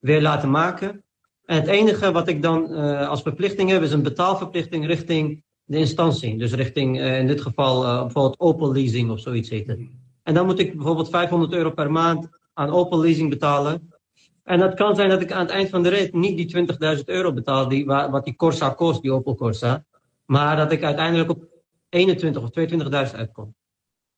[0.00, 1.04] weer laten maken.
[1.44, 2.74] En het enige wat ik dan
[3.06, 6.38] als verplichting heb, is een betaalverplichting richting de instantie.
[6.38, 9.80] Dus richting in dit geval bijvoorbeeld Opel leasing of zoiets heet het.
[10.22, 13.92] En dan moet ik bijvoorbeeld 500 euro per maand aan Opel leasing betalen.
[14.44, 17.04] En het kan zijn dat ik aan het eind van de rit niet die 20.000
[17.04, 19.84] euro betaal, die, wat die Corsa kost, die Opel Corsa.
[20.24, 21.44] Maar dat ik uiteindelijk op
[21.88, 22.50] 21 of
[23.10, 23.54] 22.000 uitkom.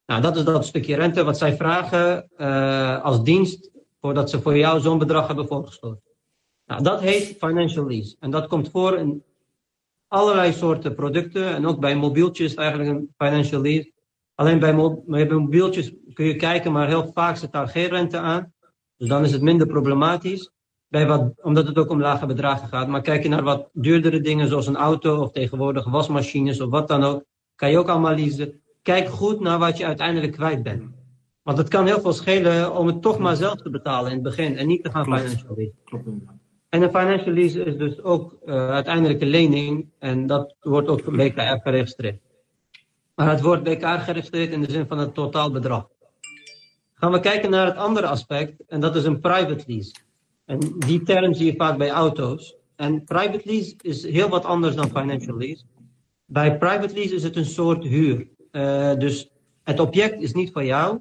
[0.06, 3.70] Nou, dat is dat stukje rente wat zij vragen uh, als dienst
[4.00, 6.02] voordat ze voor jou zo'n bedrag hebben voorgesloten.
[6.66, 8.16] Nou, dat heet financial lease.
[8.20, 9.24] En dat komt voor in
[10.08, 11.54] allerlei soorten producten.
[11.54, 13.92] En ook bij mobieltjes eigenlijk een financial lease.
[14.34, 14.74] Alleen bij,
[15.26, 18.52] mobieltjes kun je kijken, maar heel vaak zit daar geen rente aan.
[18.96, 20.50] Dus dan is het minder problematisch.
[20.88, 22.88] Bij wat, omdat het ook om lage bedragen gaat.
[22.88, 26.88] Maar kijk je naar wat duurdere dingen, zoals een auto of tegenwoordig wasmachines of wat
[26.88, 27.24] dan ook,
[27.54, 28.60] kan je ook allemaal leasen.
[28.82, 30.82] Kijk goed naar wat je uiteindelijk kwijt bent.
[31.42, 34.22] Want het kan heel veel schelen om het toch maar zelf te betalen in het
[34.22, 35.72] begin en niet te gaan financial lease.
[36.68, 41.16] En een financial lease is dus ook uh, uiteindelijk een lening en dat wordt ook
[41.16, 42.20] BKR geregistreerd.
[43.14, 45.86] Maar het wordt BKR geregistreerd in de zin van het totaalbedrag
[47.04, 49.94] gaan we kijken naar het andere aspect, en dat is een private lease.
[50.44, 52.56] En die term zie je vaak bij auto's.
[52.76, 55.64] En private lease is heel wat anders dan financial lease.
[56.24, 58.28] Bij private lease is het een soort huur.
[58.52, 59.30] Uh, dus
[59.62, 61.00] het object is niet van jou.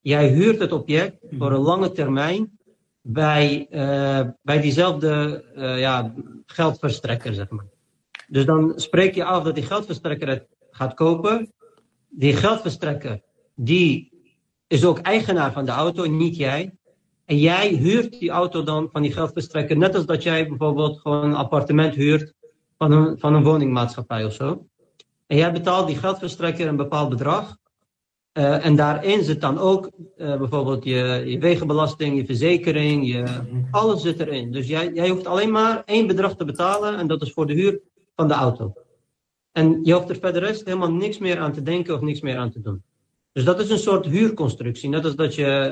[0.00, 2.58] Jij huurt het object voor een lange termijn
[3.00, 6.14] bij, uh, bij diezelfde uh, ja,
[6.46, 7.66] geldverstrekker, zeg maar.
[8.28, 11.52] Dus dan spreek je af dat die geldverstrekker het gaat kopen.
[12.08, 13.20] Die geldverstrekker,
[13.54, 14.12] die
[14.66, 16.74] is ook eigenaar van de auto, niet jij.
[17.24, 21.24] En jij huurt die auto dan van die geldverstrekker, net als dat jij bijvoorbeeld gewoon
[21.24, 22.34] een appartement huurt
[22.78, 24.66] van een, van een woningmaatschappij of zo.
[25.26, 27.56] En jij betaalt die geldverstrekker een bepaald bedrag.
[28.32, 33.24] Uh, en daarin zit dan ook uh, bijvoorbeeld je, je wegenbelasting, je verzekering, je,
[33.70, 34.52] alles zit erin.
[34.52, 37.52] Dus jij, jij hoeft alleen maar één bedrag te betalen en dat is voor de
[37.52, 37.80] huur
[38.16, 38.72] van de auto.
[39.52, 42.36] En je hoeft er verder rest helemaal niks meer aan te denken of niks meer
[42.36, 42.82] aan te doen.
[43.32, 44.88] Dus dat is een soort huurconstructie.
[44.88, 45.70] Net als dat je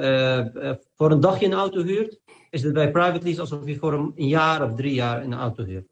[0.54, 2.18] uh, voor een dagje een auto huurt,
[2.50, 5.64] is het bij private lease alsof je voor een jaar of drie jaar een auto
[5.64, 5.88] huurt.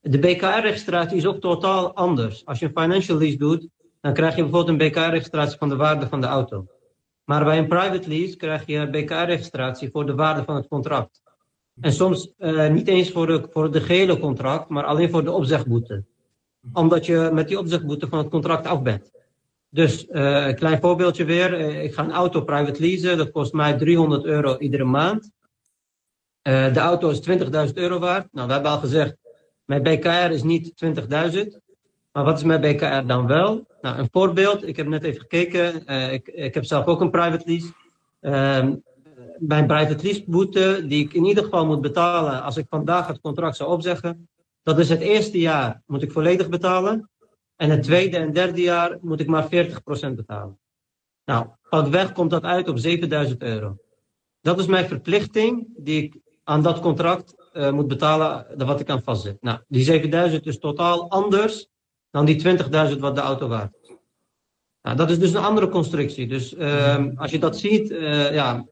[0.00, 2.44] De BKR-registratie is ook totaal anders.
[2.44, 3.68] Als je een financial lease doet,
[4.00, 6.66] dan krijg je bijvoorbeeld een BKR-registratie van de waarde van de auto.
[7.24, 11.22] Maar bij een private lease krijg je een BKR-registratie voor de waarde van het contract.
[11.80, 15.32] En soms uh, niet eens voor de, voor de gehele contract, maar alleen voor de
[15.32, 16.04] opzegboete.
[16.72, 19.10] Omdat je met die opzegboete van het contract af bent.
[19.68, 21.60] Dus uh, een klein voorbeeldje weer.
[21.60, 23.16] Uh, ik ga een auto private leasen.
[23.16, 25.30] Dat kost mij 300 euro iedere maand.
[26.42, 27.28] Uh, de auto is
[27.68, 28.28] 20.000 euro waard.
[28.32, 29.16] Nou, we hebben al gezegd,
[29.64, 30.92] mijn BKR is niet 20.000.
[32.12, 33.66] Maar wat is mijn BKR dan wel?
[33.80, 34.68] Nou, een voorbeeld.
[34.68, 35.86] Ik heb net even gekeken.
[36.12, 37.72] ik, ik heb zelf ook een private lease.
[38.20, 38.74] Ehm,
[39.38, 43.20] mijn private lease boete, die ik in ieder geval moet betalen als ik vandaag het
[43.20, 44.28] contract zou opzeggen.
[44.66, 47.10] Dat is het eerste jaar moet ik volledig betalen.
[47.56, 49.48] En het tweede en derde jaar moet ik maar 40%
[50.14, 50.58] betalen.
[51.24, 51.46] Nou,
[51.90, 53.76] weg komt dat uit op 7000 euro.
[54.40, 59.02] Dat is mijn verplichting die ik aan dat contract uh, moet betalen, wat ik aan
[59.02, 59.36] vastzet.
[59.40, 61.68] Nou, die 7000 is totaal anders
[62.10, 62.58] dan die
[62.92, 63.92] 20.000 wat de auto waard is.
[64.82, 66.26] Nou, dat is dus een andere constructie.
[66.26, 68.66] Dus uh, als je dat ziet, uh, ja,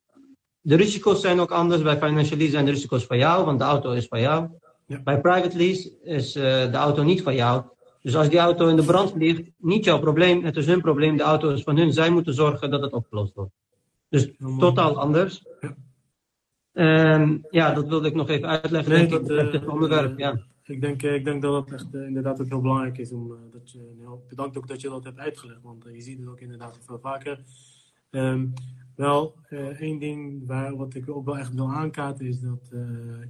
[0.61, 1.82] de risico's zijn ook anders.
[1.82, 4.49] Bij financial lease zijn de risico's van jou, want de auto is van jou.
[4.95, 5.03] Ja.
[5.03, 7.62] Bij private lease is uh, de auto niet van jou.
[8.03, 11.16] Dus als die auto in de brand ligt, niet jouw probleem, het is hun probleem,
[11.16, 11.92] de auto is van hun.
[11.92, 13.53] Zij moeten zorgen dat het opgelost wordt.
[14.09, 15.45] Dus totaal anders.
[15.61, 15.76] Ja.
[17.14, 18.92] Um, ja, dat wilde ik nog even uitleggen.
[18.92, 20.40] Nee, dat, uh, het onderwerp, ja.
[20.64, 23.12] Ik denk, ik denk dat het echt inderdaad ook heel belangrijk is.
[23.12, 26.28] Om, dat je, nou, bedankt ook dat je dat hebt uitgelegd, want je ziet het
[26.28, 27.38] ook inderdaad veel vaker.
[28.11, 28.53] Um,
[28.97, 29.34] wel,
[29.78, 32.72] één ding waar, wat ik ook wel echt wil aankaarten is dat,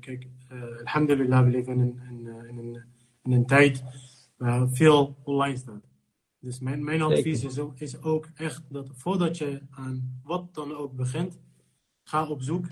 [0.00, 0.28] kijk,
[0.84, 2.82] alhamdulillah, we leven in een, in, in, een,
[3.22, 3.84] in een tijd
[4.36, 5.84] waar veel online staat.
[6.38, 10.74] Dus mijn, mijn advies is ook, is ook echt dat voordat je aan wat dan
[10.74, 11.38] ook begint,
[12.02, 12.66] ga op zoek.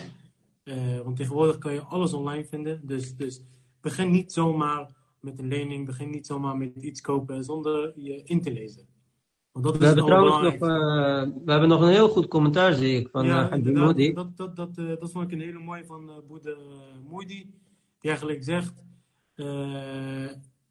[1.05, 2.87] Want tegenwoordig kan je alles online vinden.
[2.87, 3.43] Dus, dus
[3.81, 8.43] begin niet zomaar met een lening, begin niet zomaar met iets kopen zonder je in
[8.43, 8.87] te lezen.
[9.53, 10.61] Want dat we, hebben trouwens nog, uh,
[11.45, 14.57] we hebben nog een heel goed commentaar, zie ik, van ja, uh, dat, dat, dat,
[14.57, 16.57] dat, dat vond ik een hele mooie van uh, Boede
[17.09, 17.51] Moedi.
[18.01, 18.85] Die eigenlijk zegt,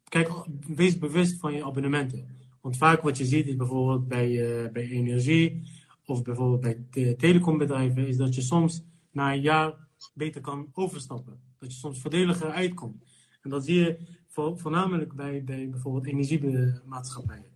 [0.04, 0.30] kijk,
[0.66, 2.26] wees bewust van je abonnementen.
[2.60, 5.62] Want vaak wat je ziet is bijvoorbeeld bij, bij energie
[6.06, 9.74] of bijvoorbeeld bij te telecombedrijven, is dat je soms na een jaar
[10.14, 11.40] beter kan overstappen.
[11.58, 13.04] Dat je soms voordeliger uitkomt.
[13.42, 17.51] En dat zie je voor, voornamelijk bij, bij bijvoorbeeld energiemaatschappijen.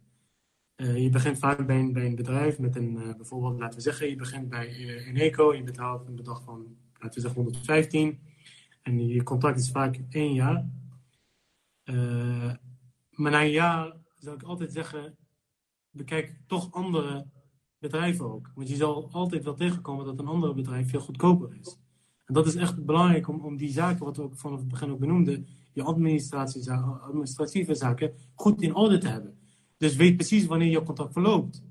[0.77, 4.17] Uh, je begint vaak bij een, bedrijf met een, uh, bijvoorbeeld, laten we zeggen, je
[4.17, 8.21] begint bij uh, Eneco, je betaalt een bedrag van, laten we zeggen, 115.
[8.83, 10.69] En je contract is vaak één jaar.
[13.11, 15.17] Maar na een jaar zou ik altijd zeggen,
[15.91, 17.27] bekijk toch andere
[17.79, 18.51] bedrijven ook.
[18.55, 21.79] Want je zal altijd wel tegenkomen dat een ander bedrijf veel goedkoper is.
[22.25, 24.91] En dat is echt belangrijk om, om die zaken, wat we ook vanaf het begin
[24.91, 29.39] ook benoemden, je administratieve zaken, goed in orde te hebben.
[29.77, 31.63] Dus weet precies wanneer je contract verloopt.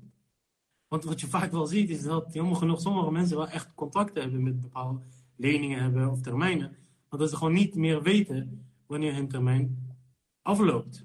[0.88, 4.22] Want wat je vaak wel ziet, is dat helemaal genoeg sommige mensen wel echt contacten
[4.22, 5.00] hebben met bepaalde
[5.36, 6.76] leningen hebben of termijnen.
[7.08, 9.94] Maar dat ze gewoon niet meer weten wanneer hun termijn
[10.42, 11.04] afloopt.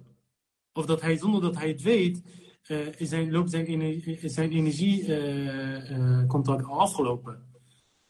[0.74, 2.24] Of dat hij, zonder dat hij het weet,
[2.68, 7.50] uh, zijn, loopt zijn, energie, zijn energiecontract uh, uh, al afgelopen.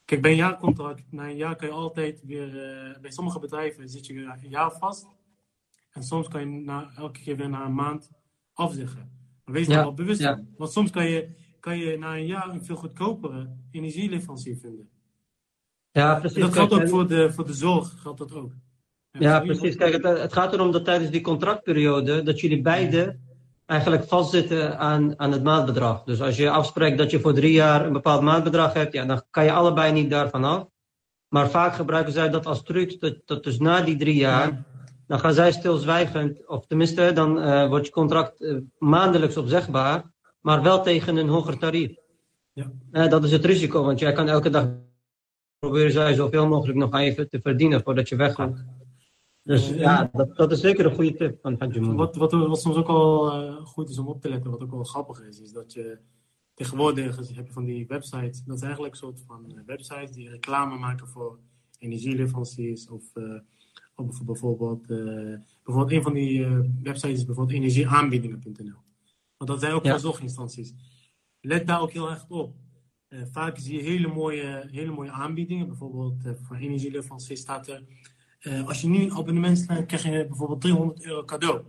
[0.06, 2.52] Kijk, bij een jaarcontract, na een jaar kan je altijd weer,
[3.02, 5.08] bij sommige bedrijven zit je een jaar vast.
[5.92, 8.10] En soms kan je na, elke keer weer na een maand
[8.54, 9.10] afzeggen.
[9.46, 9.74] Maar wees ja.
[9.74, 10.48] daar wel bewust van.
[10.58, 11.30] Want soms kan je,
[11.60, 14.90] kan je na een jaar een veel goedkopere energieleverancier vinden.
[15.92, 16.38] Ja, precies.
[16.38, 18.52] En dat geldt ook voor de, voor de zorg, geldt dat ook.
[19.12, 19.76] Ja, precies.
[19.76, 23.18] Kijk, het, het, gaat erom dat tijdens die contractperiode, dat jullie beide
[23.66, 26.04] eigenlijk vastzitten aan, aan het maandbedrag.
[26.04, 29.24] Dus als je afspreekt dat je voor drie jaar een bepaald maandbedrag hebt, ja, dan
[29.30, 30.66] kan je allebei niet daarvan af.
[31.28, 34.64] Maar vaak gebruiken zij dat als truc, dat, dat dus na die drie jaar,
[35.12, 40.62] dan gaan zij stilzwijgend, of tenminste, dan uh, wordt je contract uh, maandelijks opzegbaar, maar
[40.64, 41.96] wel tegen een hoger tarief.
[42.54, 42.72] Ja.
[42.92, 44.68] Uh, dat is het risico, want jij kan elke dag
[45.60, 48.66] proberen zij zoveel mogelijk nog even te verdienen voordat je weggaat.
[49.44, 52.76] Dus ja, dat, dat is zeker een goede tip van Hajj wat, wat, wat soms
[52.76, 55.74] ook uh, goed is om op te letten, wat ook wel grappig is, is dat
[55.74, 55.98] je
[56.54, 60.78] tegenwoordig heb je van die websites, dat zijn eigenlijk een soort van websites die reclame
[60.78, 61.40] maken voor
[61.80, 63.04] energieleveranciers of,
[64.08, 64.88] of bijvoorbeeld,
[65.64, 66.48] bijvoorbeeld een van die
[66.84, 68.80] websites is bijvoorbeeld energieaanbiedingen.nl.
[69.38, 70.00] Want dat zijn ook ja.
[71.42, 72.56] Let daar ook heel erg op.
[73.32, 75.68] vaak zie je hele mooie, hele mooie aanbiedingen.
[75.68, 77.84] Bijvoorbeeld uh, voor energieleveranciers staat er
[78.42, 81.62] uh, als je nu een abonnement sluit, krijg je bijvoorbeeld 300 euro cadeau.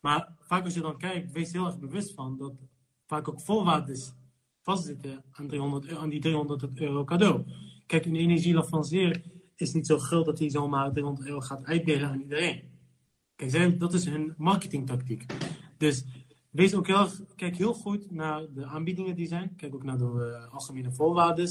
[0.00, 2.52] Maar vaak als je dan kijkt, wees heel erg bewust van dat
[3.06, 3.98] vaak ook voorwaarden
[4.62, 7.44] vastzitten aan, 300 euro, aan die 300 euro cadeau.
[7.86, 9.22] Kijk, een energieleverancier
[9.60, 12.62] is niet zo groot dat hij zomaar 300 euro gaat uitdelen aan iedereen.
[13.36, 15.26] Kijk, dat is hun marketingtactiek.
[15.76, 16.04] Dus
[16.50, 19.56] wees ook heel, kijk heel goed naar de aanbiedingen die zijn.
[19.56, 21.48] Kijk ook naar de uh, algemene voorwaarden.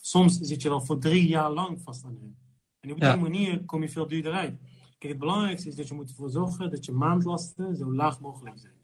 [0.00, 2.36] Soms zit je wel voor drie jaar lang vast aan hen.
[2.80, 3.16] En op die ja.
[3.16, 4.58] manier kom je veel duurder uit.
[4.98, 8.58] Kijk, het belangrijkste is dat je moet ervoor zorgen dat je maandlasten zo laag mogelijk
[8.58, 8.74] zijn.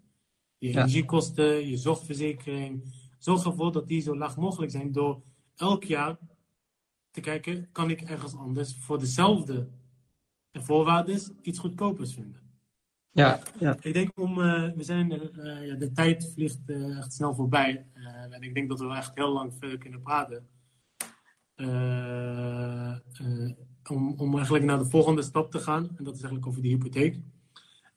[0.59, 2.95] Je energiekosten, je zorgverzekering.
[3.19, 5.23] Zorg ervoor dat die zo laag mogelijk zijn door
[5.57, 6.19] elk jaar
[7.13, 9.69] te kijken, kan ik ergens anders voor dezelfde
[10.53, 12.41] voorwaarden iets goedkopers vinden.
[13.11, 13.77] Ja, ja.
[13.81, 17.87] Ik denk om, uh, we zijn, uh, ja, de tijd vliegt uh, echt snel voorbij.
[18.31, 20.49] en ik denk dat we echt heel lang verder kunnen praten
[23.91, 25.89] om, om eigenlijk naar de volgende stap te gaan.
[25.97, 27.21] En dat is eigenlijk over de hypotheek.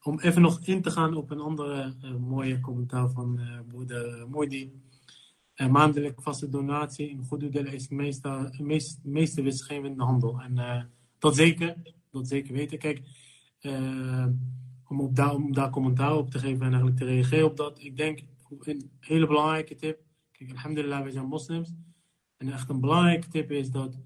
[0.01, 4.29] Om even nog in te gaan op een andere uh, mooie commentaar van uh, broeder
[4.29, 4.71] Moody.
[5.55, 10.41] Uh, maandelijk vaste donatie in goede delen is de meeste, meest, meeste winstgevende handel.
[10.41, 10.89] En
[11.19, 11.75] dat zeker,
[12.11, 12.77] dat zeker weten.
[12.77, 13.01] Kijk,
[14.87, 17.83] om, op daar, om daar commentaar op te geven en eigenlijk te reageren op dat.
[17.83, 18.19] Ik denk,
[18.59, 19.99] een hele belangrijke tip.
[20.31, 21.73] Kijk, alhamdulillah, wij zijn moslims.
[22.37, 23.97] En echt een belangrijke tip is dat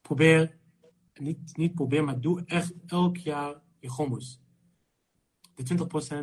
[0.00, 0.58] probeer,
[1.14, 4.40] niet, niet probeer, maar doe echt elk jaar je gommus.
[5.58, 5.76] De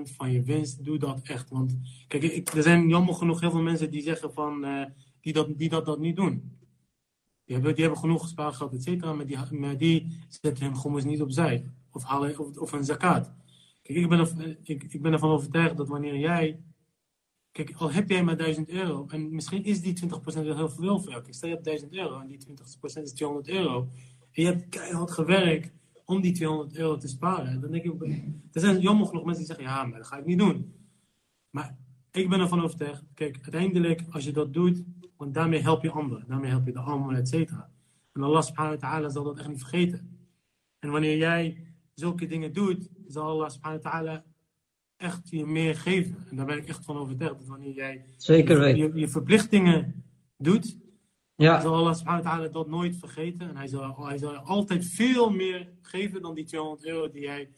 [0.09, 1.49] 20% van je winst, doe dat echt.
[1.49, 1.77] Want
[2.07, 4.85] kijk, ik, er zijn jammer genoeg heel veel mensen die zeggen van, uh,
[5.21, 6.57] die, dat, die dat, dat niet doen.
[7.45, 11.03] Die hebben, die hebben genoeg spaargeld, et cetera, maar die, maar die zetten hun gommus
[11.03, 11.65] niet opzij.
[11.91, 13.31] Of, halen, of, of een zakat.
[13.81, 16.59] Kijk, ik ben, er, ik, ik ben ervan overtuigd dat wanneer jij
[17.55, 20.99] Kijk, al heb jij maar 1000 euro, en misschien is die 20% wel heel veel
[20.99, 21.21] voor jou.
[21.21, 23.89] Kijk, stel je hebt 1000 euro en die 20% is 200 euro.
[24.31, 25.71] En je hebt keihard gewerkt
[26.05, 27.61] om die 200 euro te sparen.
[27.61, 28.01] Dan denk ik,
[28.51, 30.73] er zijn jammer genoeg mensen die zeggen, ja, maar dat ga ik niet doen.
[31.49, 31.77] Maar
[32.11, 34.83] ik ben ervan overtuigd, kijk, uiteindelijk, als je dat doet,
[35.17, 36.23] want daarmee help je anderen.
[36.27, 37.69] Daarmee help je de armen, et cetera.
[38.13, 40.19] En Allah subhanahu wa ta'ala zal dat echt niet vergeten.
[40.79, 41.57] En wanneer jij
[41.93, 44.23] zulke dingen doet, zal Allah subhanahu wa ta'ala
[44.97, 46.25] echt je meer geven.
[46.29, 47.37] En daar ben ik echt van overtuigd.
[47.37, 50.03] Dat wanneer jij Zeker je, je, verplichtingen
[50.37, 50.77] doet,
[51.35, 51.61] ja.
[51.61, 53.49] zal Allah subhanahu dat nooit vergeten.
[53.49, 57.49] En hij zal, hij zal altijd veel meer geven dan die 200 euro die jij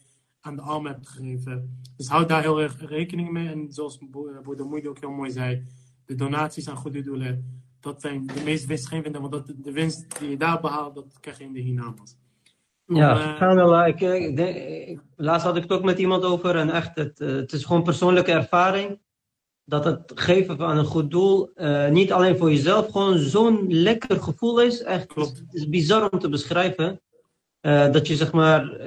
[0.41, 1.81] aan de arm hebt gegeven.
[1.95, 3.49] Dus houd daar heel erg rekening mee.
[3.49, 3.97] En zoals
[4.41, 5.65] Boerder Moeide ook heel mooi zei,
[6.05, 9.19] de donaties aan goede doelen, dat zijn de meest winstgevende.
[9.19, 12.17] Want dat, de winst die je daar behaalt, dat krijg je in de hiernamaals.
[12.85, 14.39] Ja, uh, ik, ik,
[14.87, 17.65] ik, laatst had ik het ook met iemand over en echt, het, eh, het is
[17.65, 18.99] gewoon persoonlijke ervaring.
[19.69, 24.21] Dat het geven van een goed doel, uh, niet alleen voor jezelf, gewoon zo'n lekker
[24.21, 24.81] gevoel is.
[24.81, 25.37] Echt, Klopt.
[25.37, 27.01] Het is bizar om te beschrijven.
[27.61, 28.77] Uh, dat je zeg maar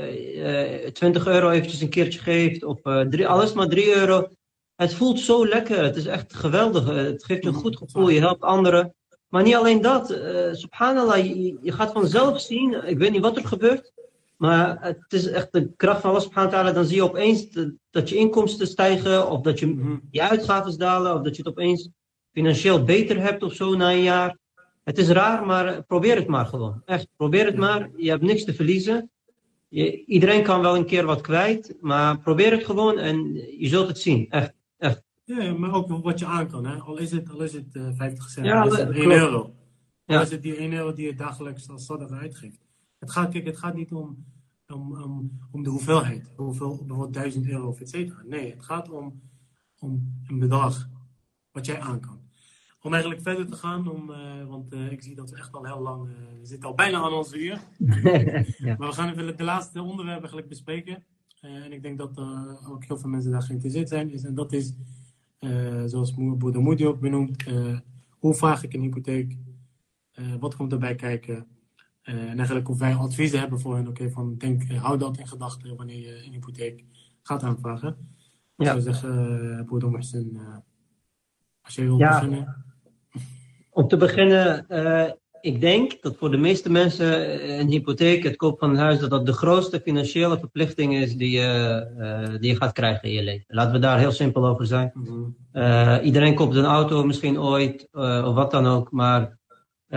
[0.93, 4.29] 20 euro eventjes een keertje geeft, of drie, alles maar 3 euro.
[4.77, 6.85] Het voelt zo lekker, het is echt geweldig.
[6.85, 8.95] Het geeft je een goed gevoel, je helpt anderen.
[9.29, 10.07] Maar niet alleen dat,
[10.53, 13.93] subhanallah, je, je, gaat vanzelf zien, ik weet niet wat er gebeurt,
[14.41, 16.75] maar het is echt de kracht van Allah subhanahu wa ta'ala.
[16.75, 17.47] Dan zie je opeens
[17.91, 19.97] dat je inkomsten stijgen, of dat je, mhm.
[20.11, 21.89] je uitgaven dalen, of dat je het opeens
[22.33, 24.39] financieel beter hebt of zo na een jaar.
[24.85, 26.83] Het is raar, maar probeer het maar gewoon.
[26.85, 27.91] Echt, probeer het maar.
[27.97, 29.11] Je hebt niks te verliezen.
[29.69, 33.89] Je, iedereen kan wel een keer wat kwijt, maar probeer het gewoon en je zult
[33.89, 34.27] het zien.
[34.31, 35.03] Echt, echt.
[35.25, 36.67] Ja, maar ook wat je aan kan.
[36.67, 36.77] Hè?
[36.77, 39.11] Al is het, al is het uh, eh, 50 cent, ja, al is het 1
[39.11, 39.37] euro.
[40.07, 40.21] Al ja.
[40.21, 42.69] is het die 1 euro die je dagelijks als sadaq uitgeeft.
[43.01, 44.25] Het gaat, kijk, het gaat niet om,
[44.71, 46.33] om, om, om de hoeveelheid.
[46.37, 48.23] Hoeveel, bijvoorbeeld 1000 euro of et cetera.
[48.25, 49.21] Nee, het gaat om,
[49.79, 50.89] om een bedrag
[51.53, 52.19] wat jij aan kan.
[52.83, 55.65] Om eigenlijk verder te gaan, om, uh, want uh, ik zie dat we echt al
[55.65, 57.61] heel lang, uh, we zitten al bijna aan onze uur.
[58.67, 58.77] ja.
[58.79, 61.05] Maar we gaan even de laatste onderwerp eigenlijk bespreken.
[61.41, 62.19] en ik denk dat
[62.69, 64.11] ook heel veel mensen daar geïnteresseerd zijn.
[64.11, 64.75] Is, en dat is
[65.87, 67.79] zoals Boerder Moody ook benoemt, uh,
[68.19, 69.37] hoe vraag ik een hypotheek?
[70.39, 71.47] Wat komt erbij kijken?
[72.19, 73.89] En eigenlijk of wij adviezen hebben voor hen.
[73.89, 76.85] Oké, okay, van denk, hou dat in gedachten wanneer je een hypotheek
[77.23, 77.97] gaat aanvragen.
[78.57, 80.41] Ik zou zeggen, Boerder Mohsen,
[81.63, 82.21] als jij wil ja.
[82.21, 82.65] beginnen.
[83.71, 84.67] Om te beginnen,
[85.41, 89.11] ik denk dat voor de meeste mensen een hypotheek, het koop van een huis, dat
[89.11, 93.45] dat de grootste financiële verplichting is die je, die je gaat krijgen in je leven.
[93.49, 94.93] Laten we daar heel simpel over zijn.
[94.95, 96.05] Mhm.
[96.05, 99.39] iedereen koopt een auto misschien ooit, of wat dan ook, maar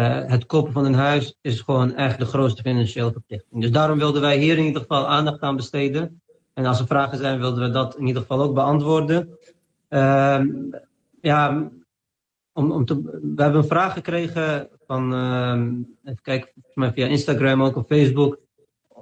[0.02, 3.62] het kopen van een huis is gewoon echt de grootste financiële verplichting.
[3.62, 6.22] Dus daarom wilden wij hier in ieder geval aandacht aan besteden.
[6.54, 9.38] En als er vragen zijn, wilden we dat in ieder geval ook beantwoorden.
[9.90, 10.48] Ehm,
[11.22, 11.70] ja,
[12.54, 13.02] om, om te,
[13.36, 15.62] we hebben een vraag gekregen van, uh,
[16.04, 18.40] even kijken, via Instagram ook of Facebook,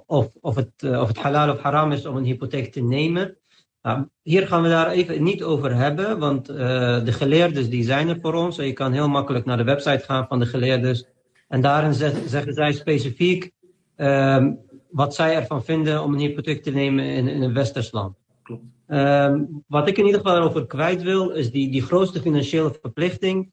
[0.06, 3.38] of, of, het, uh, of het halal of haram is om een hypotheek te nemen.
[3.82, 6.58] Nou, hier gaan we daar even niet over hebben, want uh,
[7.06, 8.56] de geleerden die zijn er voor ons.
[8.56, 11.06] Je kan heel makkelijk naar de website gaan van de geleerden.
[11.48, 11.94] En daarin
[12.28, 13.52] zeggen zij specifiek
[13.98, 14.48] uh,
[14.90, 18.18] wat zij ervan vinden om een hypotheek te nemen in, in een westers land.
[18.44, 18.64] Klopt.
[18.88, 23.52] Um, wat ik in ieder geval erover kwijt wil, is die, die grootste financiële verplichting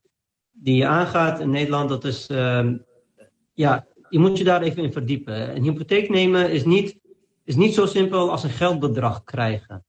[0.53, 1.89] die je aangaat in Nederland.
[1.89, 2.85] Dat is, um,
[3.53, 5.57] ja, je moet je daar even in verdiepen.
[5.57, 6.99] Een hypotheek nemen is niet,
[7.45, 9.85] is niet zo simpel als een geldbedrag krijgen.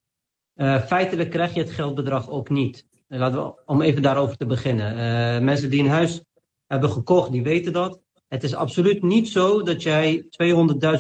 [0.60, 2.86] Uh, feitelijk krijg je het geldbedrag ook niet.
[3.10, 4.92] Uh, laten we, om even daarover te beginnen.
[4.92, 6.22] Uh, mensen die een huis
[6.68, 8.00] hebben gekocht, die weten dat.
[8.28, 10.26] Het is absoluut niet zo dat jij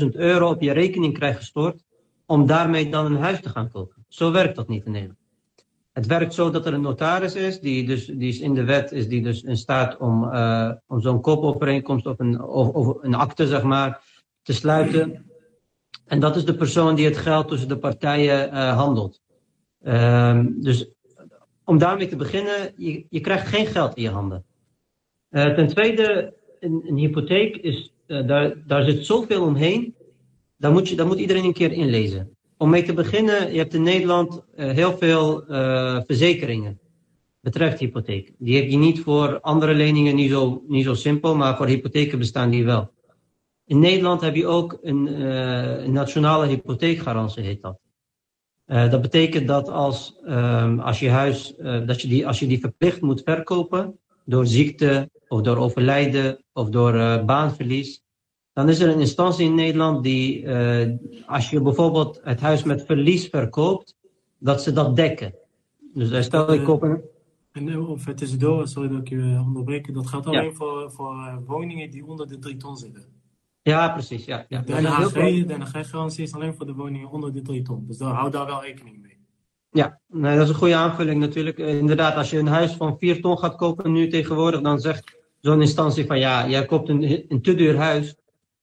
[0.01, 1.83] 200.000 euro op je rekening krijgt gestort
[2.25, 4.05] om daarmee dan een huis te gaan kopen.
[4.07, 5.19] Zo werkt dat niet in Nederland.
[5.91, 8.91] Het werkt zo dat er een notaris is, die, dus, die is in de wet
[8.91, 10.23] is die dus in staat om,
[10.87, 14.01] om zo'n koopovereenkomst of een, of, een akte, zeg maar,
[14.41, 15.31] te sluiten.
[16.05, 19.21] En dat is de persoon die het geld tussen de partijen handelt.
[19.83, 20.89] Uh, dus
[21.63, 24.45] om daarmee te beginnen, je, je krijgt geen geld in je handen.
[25.29, 29.95] Uh, ten tweede, een, een hypotheek is, daar, daar zit zoveel omheen
[30.57, 32.37] daar moet, je, daar moet iedereen een keer inlezen.
[32.57, 35.43] Om mee te beginnen, je hebt in Nederland uh, heel veel
[36.05, 36.79] verzekeringen.
[37.41, 38.33] Betreft hypotheek.
[38.37, 42.19] Die heb je niet voor andere leningen niet zo, niet zo simpel, maar voor hypotheken
[42.19, 42.91] bestaan die wel.
[43.65, 45.21] In Nederland heb je ook een,
[45.83, 47.79] een nationale hypotheekgarantie, heet dat.
[48.69, 51.55] Dat betekent dat als, ehm, als je huis,
[51.85, 56.69] dat je die, als je die verplicht moet verkopen, door ziekte of door overlijden of
[56.69, 58.01] door baanverlies,
[58.53, 60.47] dan is er een instantie in Nederland die,
[61.25, 63.95] als je bijvoorbeeld het huis met verlies verkoopt,
[64.39, 65.33] dat ze dat dekken.
[65.93, 67.01] Dus stel ik koop een...
[67.51, 70.51] En eh, of het is door, sorry dat ik je onderbreek, dat gaat alleen ja.
[70.51, 73.05] voor, voor woningen die onder de 3 ton zitten.
[73.69, 74.25] Ja, precies.
[74.25, 74.61] Ja, ja.
[74.61, 77.83] De NHG-garantie is alleen voor de woningen onder de 3 ton.
[77.87, 79.17] Dus daar, hou daar wel rekening mee.
[79.71, 81.57] Ja, nee, dat is een goede aanvulling natuurlijk.
[81.57, 85.61] Inderdaad, als je een huis van 4 ton gaat kopen nu tegenwoordig, dan zegt zo'n
[85.61, 88.15] instantie van ja, jij koopt een, een te duur huis.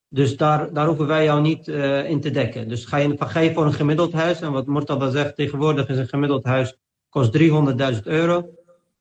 [0.09, 2.69] Dus daar, daar hoeven wij jou niet uh, in te dekken.
[2.69, 5.97] Dus ga je, ga je voor een gemiddeld huis, en wat Mortada zegt, tegenwoordig is
[5.97, 6.77] een gemiddeld huis
[7.09, 8.49] kost 300.000 euro.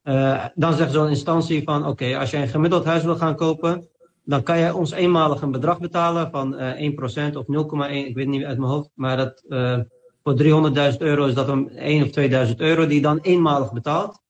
[0.05, 3.37] Uh, dan zegt zo'n instantie van, oké, okay, als jij een gemiddeld huis wil gaan
[3.37, 3.89] kopen,
[4.27, 7.45] dan kan je ons eenmalig een bedrag betalen van uh, 1% of
[7.89, 9.79] 0,1, ik weet niet uit mijn hoofd, maar dat, uh,
[10.23, 10.43] voor
[10.93, 14.21] 300.000 euro is dat een 1 of 2000 euro die je dan eenmalig betaalt.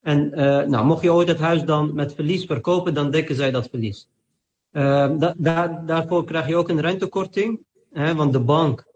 [0.00, 0.30] En
[0.70, 4.08] nou, mocht je ooit het huis dan met verlies verkopen, dan dekken zij dat verlies.
[4.70, 7.60] Da daarvoor krijg je ook een rentekorting.
[7.92, 8.86] Hè, want de bank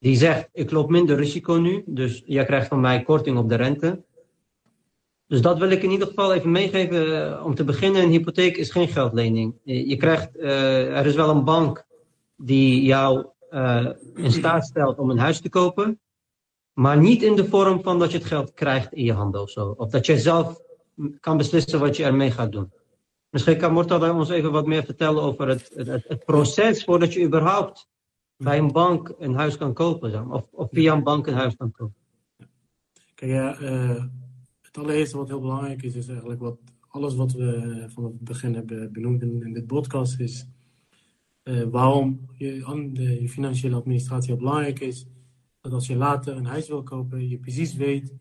[0.00, 1.82] die zegt, ik loop minder risico nu.
[1.86, 4.02] Dus jij krijgt van mij korting op de rente.
[5.30, 7.06] Dus dat wil ik in ieder geval even meegeven.
[7.06, 9.54] Uh, om te beginnen, een hypotheek is geen geldlening.
[9.62, 11.86] Je, krijgt, uh, er is wel een bank
[12.36, 16.00] die jou uh, in staat stelt om een huis te kopen.
[16.72, 19.50] Maar niet in de vorm van dat je het geld krijgt in je handen of
[19.50, 19.74] zo.
[19.76, 20.60] Of dat je zelf
[21.20, 22.72] kan beslissen wat je ermee gaat doen.
[23.28, 25.70] Misschien kan Mortada ons even wat meer vertellen over het,
[26.06, 27.88] het, proces voordat je überhaupt
[28.36, 30.30] bij een bank een huis kan kopen.
[30.30, 31.96] Of, of via een bank een huis kan kopen.
[33.14, 33.56] Kijk, ja,
[34.72, 36.58] het allereerste wat heel belangrijk is, is eigenlijk wat
[36.88, 40.46] alles wat we van het begin hebben benoemd in, in dit podcast is
[41.44, 45.06] uh, waarom je, de, je financiële administratie heel belangrijk is.
[45.60, 48.14] Dat als je later een huis wil kopen, je precies weet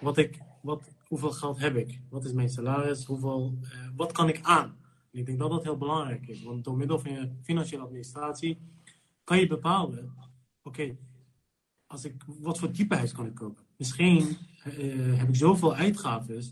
[0.00, 2.00] wat ik, wat, hoeveel geld heb ik?
[2.08, 3.04] Wat is mijn salaris?
[3.04, 4.78] Hoeveel, uh, wat kan ik aan?
[5.12, 6.42] En ik denk dat dat heel belangrijk is.
[6.42, 8.58] Want door middel van je financiële administratie
[9.24, 10.14] kan je bepalen:
[10.62, 10.96] oké,
[11.86, 13.69] als ik wat voor type huis kan ik kopen?
[13.80, 16.42] Misschien uh, heb ik zoveel uitgaven,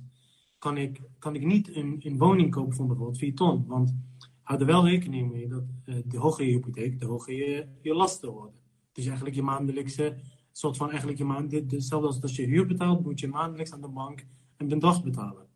[0.58, 3.66] kan ik, kan ik niet een, een woning kopen van bijvoorbeeld 4 ton.
[3.66, 3.94] Want
[4.42, 7.94] hou er wel rekening mee dat uh, de hoger je hypotheek, de hoger je, je
[7.94, 8.60] lasten worden.
[8.92, 10.16] Dus eigenlijk je maandelijkse,
[10.52, 13.80] soort van eigenlijk je maand, hetzelfde als als je huur betaalt, moet je maandelijks aan
[13.80, 14.26] de bank
[14.56, 15.46] een bedrag betalen.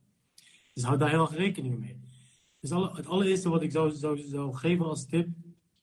[0.74, 2.00] Dus hou daar heel erg rekening mee.
[2.60, 5.28] Dus het allereerste wat ik zou, zou, zou geven als tip,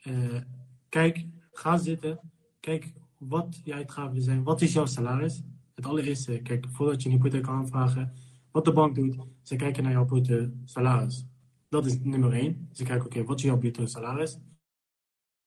[0.03, 0.41] uh,
[0.89, 2.19] kijk, ga zitten,
[2.59, 5.41] kijk wat je uitgaven zijn, wat is jouw salaris.
[5.79, 8.13] Het allereerste, kijk, voordat je een hypotheek kan aanvragen,
[8.51, 11.25] wat de bank doet, ze kijken naar jouw bruto salaris.
[11.69, 12.69] Dat is nummer één.
[12.71, 14.39] Ze kijken, oké, wat is jouw bruto salaris?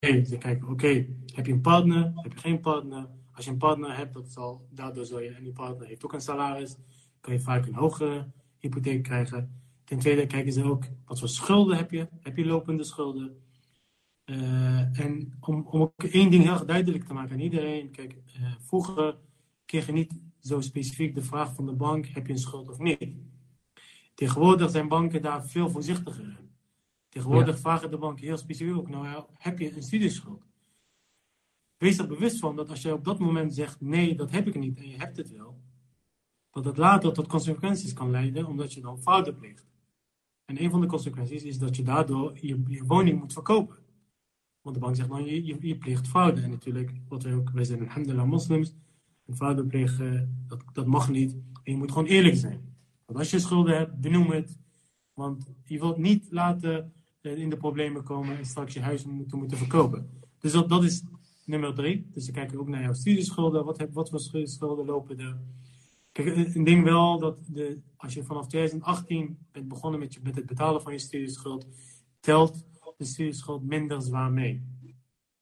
[0.01, 2.13] Ze kijken, oké, heb je een partner?
[2.15, 3.09] Heb je geen partner?
[3.33, 6.13] Als je een partner hebt, dat zal, daardoor zal je, en die partner heeft ook
[6.13, 6.77] een salaris,
[7.21, 8.27] kan je vaak een hogere
[8.59, 9.61] hypotheek krijgen.
[9.85, 12.09] Ten tweede kijken ze ook, wat voor schulden heb je?
[12.21, 13.43] Heb je lopende schulden?
[14.25, 17.91] Uh, en om, om ook één ding heel duidelijk te maken aan iedereen.
[17.91, 19.17] Kijk, uh, vroeger
[19.65, 22.79] kreeg je niet zo specifiek de vraag van de bank, heb je een schuld of
[22.79, 23.17] niet?
[24.15, 26.51] Tegenwoordig zijn banken daar veel voorzichtiger in.
[27.09, 30.43] Tegenwoordig vragen de banken heel specifiek ook, nou heb je een studieschuld?
[31.77, 34.59] Wees er bewust van dat als jij op dat moment zegt, nee, dat heb ik
[34.59, 35.61] niet en je hebt het wel,
[36.51, 39.67] dat het later tot consequenties kan leiden omdat je dan fouten pleegt.
[40.45, 43.77] En een van de consequenties is dat je daardoor je, je woning moet verkopen.
[44.61, 46.41] Want de bank zegt, nou, je, je, je pleegt fraude.
[46.41, 48.75] En natuurlijk, wat wij ook, wij zijn alhamdulillah moslims,
[49.27, 51.33] en fraude plegen, dat, dat mag niet.
[51.33, 52.75] En je moet gewoon eerlijk zijn.
[53.07, 54.59] Want als je schulden hebt, benoem het.
[55.15, 59.39] Want je wilt niet laten eh, in de problemen komen en straks je huis moeten,
[59.39, 60.11] moeten verkopen.
[60.39, 61.03] Dus dat, dat is
[61.45, 62.07] nummer drie.
[62.13, 63.65] Dus ze kijken ook naar jouw studieschulden.
[63.65, 65.41] Wat, heb, wat voor schulden lopen er?
[66.13, 70.37] Kijk, een ding wel dat de, als je vanaf 2018 bent begonnen met, je, met
[70.37, 71.67] het betalen van je studieschuld,
[72.21, 72.65] telt
[72.97, 74.63] de studieschuld minder zwaar mee.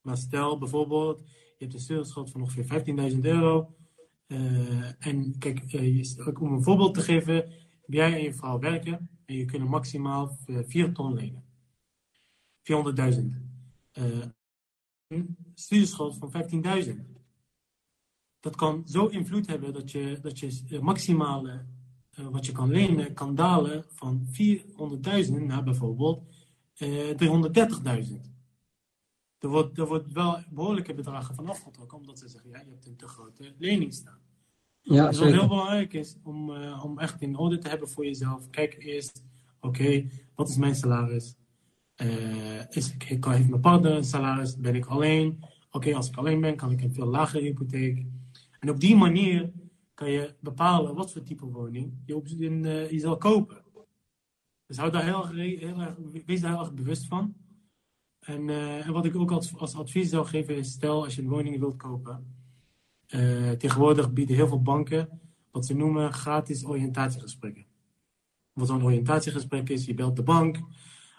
[0.03, 1.23] Maar stel bijvoorbeeld,
[1.61, 3.75] je hebt een studieschuld van ongeveer 15.000 euro.
[4.27, 7.53] Uh, en kijk, uh, om een voorbeeld te geven,
[7.87, 11.45] jij en je vrouw werken en je kunnen maximaal 4 ton lenen.
[12.63, 13.25] 400.000.
[13.99, 14.25] Uh,
[15.07, 16.33] een studieschuld van
[16.85, 16.91] 15.000.
[18.41, 21.67] Dat kan zo invloed hebben dat je, dat je maximale
[22.31, 24.27] wat je kan lenen kan dalen van
[25.27, 26.23] 400.000 naar bijvoorbeeld
[26.83, 28.31] 330.000.
[29.41, 32.87] Er wordt, er wordt wel behoorlijke bedragen van afgetrokken, omdat ze zeggen, ja, je hebt
[32.87, 34.19] een te grote lening staan.
[34.81, 38.05] Ja, dus wat heel belangrijk is om, uh, om echt in orde te hebben voor
[38.05, 38.51] jezelf.
[38.51, 39.25] Kijk eerst,
[39.61, 41.37] oké, okay, wat is mijn salaris?
[42.03, 44.57] Uh, is, kan, heeft mijn partner een salaris?
[44.57, 45.39] Ben ik alleen?
[45.41, 48.07] Oké, okay, als ik alleen ben, kan ik een veel lagere hypotheek.
[48.59, 49.53] En op die manier
[49.95, 53.65] kan je bepalen wat voor type woning je, op, in, uh, je zal kopen.
[54.67, 57.35] Dus hou daar heel, heel erg, wees daar heel erg bewust van.
[58.21, 61.29] En, uh, en wat ik ook als, advies zou geven is, stel als je een
[61.29, 62.39] woning wilt kopen.
[63.09, 67.67] Uh, tegenwoordig bieden heel veel banken wat ze noemen gratis oriëntatiegesprekken.
[68.53, 70.61] Wat zo'n oriëntatiegesprek is, je belt de bank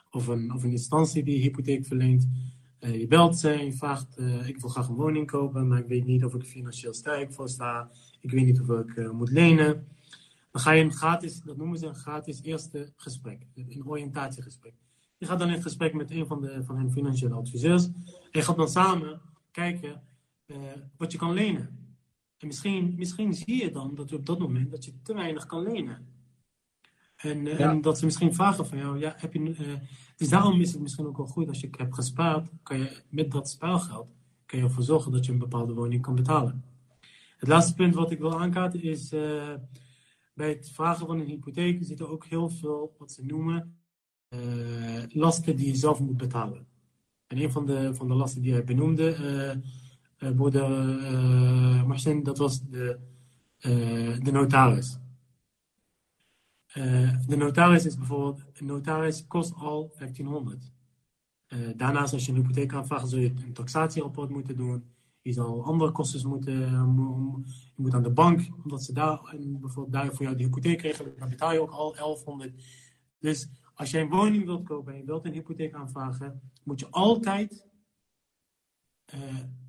[0.10, 2.30] of een, of een instantie die hypotheek verleent.
[2.80, 5.88] Uh, je belt ze en je vraagt, ik wil graag een woning kopen, maar ik
[5.88, 7.92] weet niet of ik financieel sterk voor sta.
[8.20, 9.88] Ik weet niet of ik moet lenen.
[10.52, 14.74] Dan ga je een gratis, dat noemen ze een gratis eerste gesprek, een oriëntatiegesprek.
[15.22, 17.86] Je gaat dan in gesprek met een van, de, van hun financiële adviseurs.
[17.86, 17.94] En
[18.32, 20.04] je gaat dan samen kijken
[20.48, 20.58] uh,
[20.98, 21.96] wat je kan lenen.
[22.38, 25.64] En misschien, misschien zie je dan dat op dat moment dat je te weinig kan
[25.64, 26.08] lenen.
[27.16, 27.58] En, ja.
[27.58, 29.74] en dat ze misschien vragen van jou, ja, heb je, uh,
[30.16, 33.32] dus daarom is het misschien ook wel goed als je hebt gespaard, kan je met
[33.32, 34.10] dat spaargeld
[34.46, 36.64] kan je ervoor zorgen dat je een bepaalde woning kan betalen.
[37.38, 39.10] Het laatste punt wat ik wil aankaarten is
[40.34, 43.81] bij het vragen van een hypotheek zitten ook heel veel wat ze noemen
[45.10, 46.68] lasten die je zelf moet betalen.
[47.28, 49.16] En een van de, van de lasten die hij benoemde,
[50.20, 50.70] uh, uh, broeder
[51.88, 53.00] Marcin, dat was de,
[54.24, 54.98] de notaris.
[57.28, 60.72] de notaris is bijvoorbeeld, een notaris kost al 1500.
[61.76, 64.84] daarnaast als je een hypotheek aanvraagt, zul je een taxatierapport moeten doen.
[65.22, 66.60] Je zal andere kosten moeten,
[67.76, 71.14] je moet aan de bank, omdat ze daar, bijvoorbeeld daar voor jou de hypotheek regelen,
[71.18, 72.64] dan betaal je ook al 1100.
[73.20, 76.88] Dus als jij een woning wilt kopen en je wilt een hypotheek aanvragen, moet je
[76.90, 77.66] altijd
[79.16, 79.20] uh,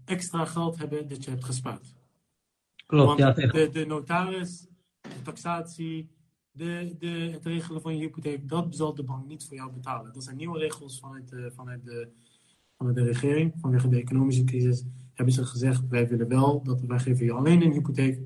[0.04, 1.94] extra geld hebben dat je hebt gespaard.
[2.86, 3.46] Klopt, Want ja.
[3.46, 4.66] De, de notaris,
[5.00, 6.10] de taxatie,
[6.50, 10.12] de, de, het regelen van je hypotheek, dat zal de bank niet voor jou betalen.
[10.12, 12.08] Dat zijn nieuwe regels vanuit de, vanuit de,
[12.76, 14.84] vanuit de regering, vanwege de economische crisis.
[15.14, 18.20] Hebben ze gezegd, wij willen wel dat wij geven je alleen een hypotheek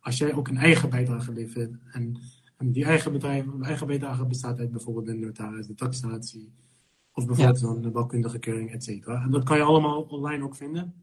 [0.00, 1.78] als jij ook een eigen bijdrage levert.
[1.92, 2.16] En
[2.58, 6.52] en die eigen bedrijf, eigen bijdrage bestaat uit bijvoorbeeld de notaris, de taxatie,
[7.12, 7.66] of bijvoorbeeld ja.
[7.66, 9.22] zo'n bouwkundige keuring, et cetera.
[9.22, 10.94] En dat kan je allemaal online ook vinden.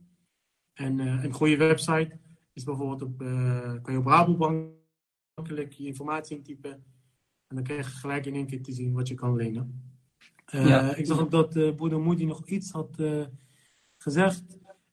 [0.73, 2.19] En uh, een goede website
[2.53, 4.73] is bijvoorbeeld op, uh, kan je op Rabobank
[5.35, 6.71] makkelijk je informatie intypen.
[7.47, 9.93] En dan krijg je gelijk in één keer te zien wat je kan lenen.
[10.53, 10.95] Uh, ja.
[10.95, 13.01] Ik zag ook dat uh, broeder Moody nog iets had
[13.97, 14.43] gezegd.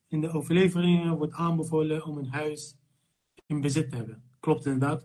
[0.07, 2.77] In de overleveringen wordt aanbevolen om een huis
[3.47, 4.23] in bezit te hebben.
[4.41, 5.05] Klopt inderdaad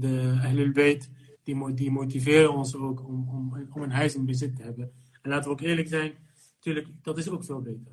[0.00, 1.10] de Bayt,
[1.42, 4.92] die, die motiveren ons ook om, om, om een huis in bezit te hebben.
[5.22, 6.12] En laten we ook eerlijk zijn,
[6.54, 7.92] natuurlijk, dat is ook veel beter.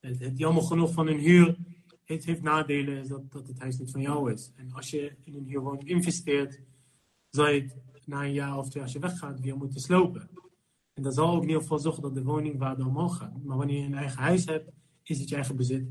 [0.00, 1.56] Het, het jammer genoeg van een huur,
[2.04, 4.52] het heeft nadelen, dat, dat het huis niet van jou is.
[4.56, 6.60] En als je in een huurwoning investeert,
[7.30, 10.28] zal je het na een jaar of twee, als je weggaat, weer moeten slopen.
[10.94, 13.42] En dat zal ook in ieder geval zorgen dat de woningwaarde omhoog gaat.
[13.42, 14.70] Maar wanneer je een eigen huis hebt,
[15.02, 15.86] is het je eigen bezit.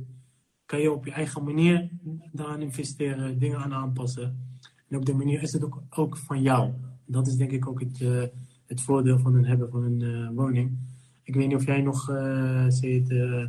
[0.65, 1.89] Kan je op je eigen manier
[2.31, 4.57] daaraan investeren, dingen aan aanpassen.
[4.89, 6.71] En op die manier is het ook, ook van jou.
[7.05, 8.23] Dat is denk ik ook het, uh,
[8.67, 10.77] het voordeel van het hebben van een uh, woning.
[11.23, 13.45] Ik weet niet of jij nog, uh,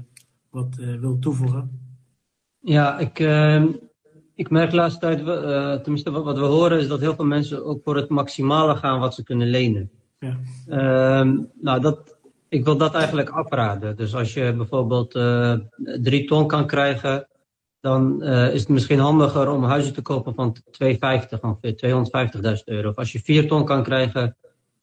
[0.51, 1.81] wat wilt toevoegen.
[2.61, 3.67] Ja, ik, ehm,
[4.35, 5.19] ik merk de laatste tijd,
[5.83, 9.01] tenminste wat, wat we horen, is dat heel veel mensen ook voor het maximale gaan
[9.01, 9.91] wat ze kunnen lenen.
[10.19, 10.39] Ja.
[10.67, 12.17] Ehm, nou, dat,
[12.49, 13.97] ik wil dat eigenlijk afraden.
[13.97, 15.11] Dus als je bijvoorbeeld
[16.03, 17.27] drie ton kan krijgen,
[17.81, 22.89] dan uh, is het misschien handiger om huizen te kopen van 250, ongeveer 250.000 euro.
[22.89, 24.37] Of als je vier ton kan krijgen,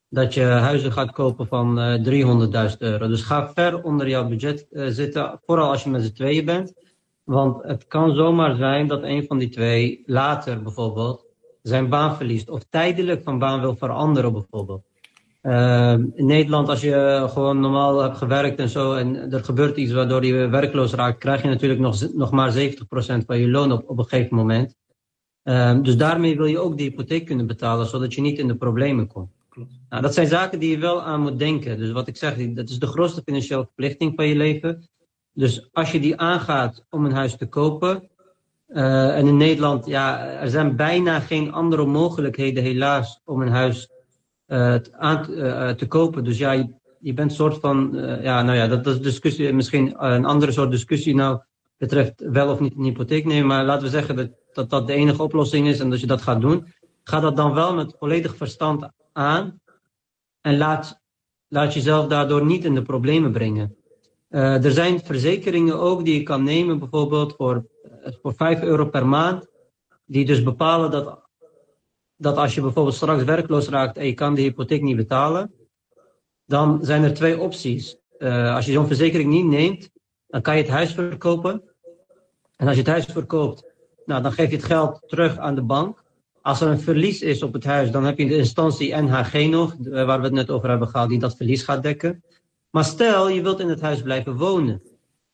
[0.10, 3.08] dat je huizen gaat kopen van uh, 300.000 euro.
[3.08, 6.74] Dus ga ver onder jouw budget zitten, vooral als je met z'n tweeën bent.
[7.24, 11.26] Want het kan zomaar zijn dat een van die twee later bijvoorbeeld
[11.62, 12.50] zijn baan verliest.
[12.50, 14.86] Of tijdelijk van baan wil veranderen bijvoorbeeld.
[15.44, 19.92] Uh, in Nederland, als je gewoon normaal hebt gewerkt en zo, en er gebeurt iets
[19.92, 22.56] waardoor je werkloos raakt, krijg je natuurlijk nog, nog maar 70%
[23.26, 24.76] van je loon op, op een gegeven moment.
[25.44, 28.56] Uh, dus daarmee wil je ook die hypotheek kunnen betalen, zodat je niet in de
[28.56, 29.32] problemen komt.
[29.90, 31.78] Nou, dat zijn zaken die je wel aan moet denken.
[31.78, 34.90] Dus wat ik zeg, dat is de grootste financiële verplichting van je leven.
[35.34, 38.10] Dus als je die aangaat om een huis te kopen,
[38.68, 43.90] uh, en in Nederland, ja, er zijn bijna geen andere mogelijkheden helaas om een huis
[44.92, 46.24] aan uh, te kopen.
[46.24, 46.68] Dus ja, je,
[47.00, 47.90] je bent soort van,
[48.22, 51.42] ja, nou ja, dat, is discussie, misschien een andere soort discussie nou
[51.78, 53.48] betreft wel of niet een hypotheek nemen.
[53.48, 56.22] Maar laten we zeggen dat, dat dat de enige oplossing is en dat je dat
[56.22, 56.66] gaat doen.
[57.04, 59.62] Ga dat dan wel met volledig verstand aan
[60.42, 61.02] en laat,
[61.48, 63.76] laat jezelf daardoor niet in de problemen brengen.
[64.30, 67.66] Er zijn verzekeringen ook die je kan nemen, bijvoorbeeld voor,
[68.22, 69.48] voor 5 euro per maand,
[70.06, 71.23] die dus bepalen dat
[72.18, 75.54] dat als je bijvoorbeeld straks werkloos raakt en je kan de hypotheek niet betalen,
[76.46, 77.98] dan zijn er twee opties.
[78.18, 79.90] Uh, als je zo'n verzekering niet neemt,
[80.28, 81.64] dan kan je het huis verkopen.
[82.56, 83.66] En als je het huis verkoopt,
[84.06, 86.04] nou, dan geef je het geld terug aan de bank.
[86.42, 89.76] Als er een verlies is op het huis, dan heb je de instantie NHG nog,
[89.80, 92.24] waar we het net over hebben gehad, die dat verlies gaat dekken.
[92.70, 94.82] Maar stel, je wilt in het huis blijven wonen.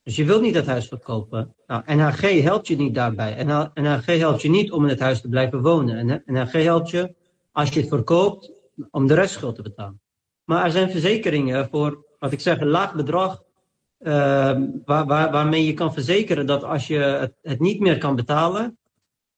[0.04, 1.56] Dus je wilt niet het huis verkopen.
[1.68, 3.44] Nou, NHG helpt je niet daarbij.
[3.74, 6.10] NHG helpt je niet om in het huis te blijven wonen.
[6.10, 7.14] En NHG helpt je
[7.52, 8.52] als je het verkoopt
[8.92, 10.02] om de restschuld te betalen.
[10.44, 13.44] Maar er zijn verzekeringen voor, wat ik zeg, een laag bedrag.
[14.00, 14.14] Uh,
[14.86, 18.78] waar, waar, waarmee je kan verzekeren dat als je het, niet meer kan betalen,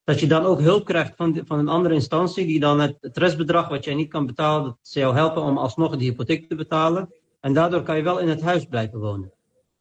[0.04, 3.18] dat je dan ook hulp krijgt van, van een andere instantie die dan het, het
[3.18, 6.56] restbedrag wat jij niet kan betalen, dat ze jou helpen om alsnog de hypotheek te
[6.56, 7.14] betalen.
[7.40, 9.32] En daardoor kan je wel in het huis blijven wonen.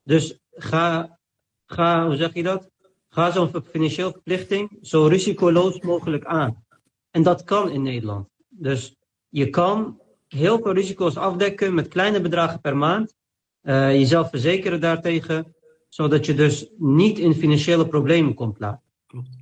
[0.05, 1.19] Dus ga,
[1.67, 2.71] ga hoe zeg je dat?
[3.09, 6.65] Ga zo'n financiële verplichting zo risicoloos mogelijk aan.
[7.11, 8.29] En dat kan in Nederland.
[8.49, 8.97] Dus
[9.29, 13.15] je kan heel veel risico's afdekken met kleine bedragen per maand.
[13.63, 15.55] Uh, jezelf verzekeren daartegen,
[15.89, 18.83] zodat je dus niet in financiële problemen komt laten.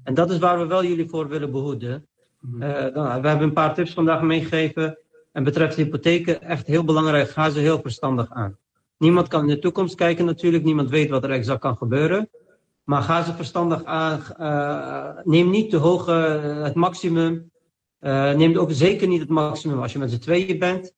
[0.03, 2.07] En dat is waar we wel jullie voor willen behoeden.
[2.55, 4.99] Uh, nou, we hebben een paar tips vandaag meegegeven.
[5.33, 8.57] En betreft hypotheken, echt heel belangrijk, ga ze heel verstandig aan.
[8.99, 12.31] Niemand kan in de toekomst kijken natuurlijk, niemand weet wat er exact kan gebeuren.
[12.85, 17.51] Maar ga ze verstandig aan, uh, neem niet te hoog uh, het maximum.
[18.01, 20.95] Uh, neem ook zeker niet het maximum als je met z'n tweeën bent.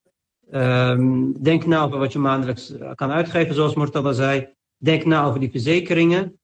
[0.53, 4.49] Um, denk na over wat je maandelijks kan uitgeven, zoals Mortada zei.
[4.77, 6.39] Denk na over die verzekeringen.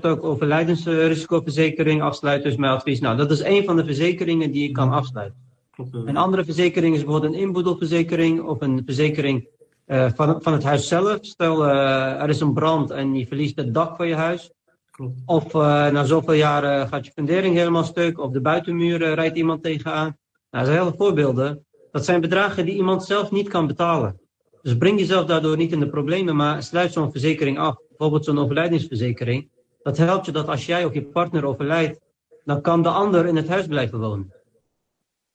[0.00, 3.00] Ook overlijdensrisicoverzekering afsluiten, dus mijn advies.
[3.00, 5.45] Nou, dat is een van de verzekeringen die je kan afsluiten.
[5.76, 9.48] Een andere verzekering is bijvoorbeeld een inboedelverzekering of een verzekering
[9.86, 11.18] uh, van, van het huis zelf.
[11.20, 14.50] Stel, uh, er is een brand en je verliest het dak van je huis.
[14.90, 15.20] Klopt.
[15.26, 15.60] Of uh,
[15.90, 20.16] na zoveel jaren gaat je fundering helemaal stuk of de buitenmuren rijdt iemand tegenaan.
[20.50, 21.66] Nou, dat zijn hele voorbeelden.
[21.92, 24.20] Dat zijn bedragen die iemand zelf niet kan betalen.
[24.62, 27.76] Dus breng jezelf daardoor niet in de problemen, maar sluit zo'n verzekering af.
[27.88, 29.48] Bijvoorbeeld zo'n overlijdingsverzekering.
[29.82, 32.00] Dat helpt je dat als jij of je partner overlijdt,
[32.44, 34.32] dan kan de ander in het huis blijven wonen.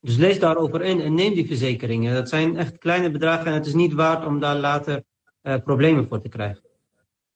[0.04, 2.14] Dus lees daarover in en neem die verzekeringen.
[2.14, 5.02] Dat zijn echt kleine bedragen en het is niet waard om daar later
[5.42, 6.62] uh, problemen voor te krijgen.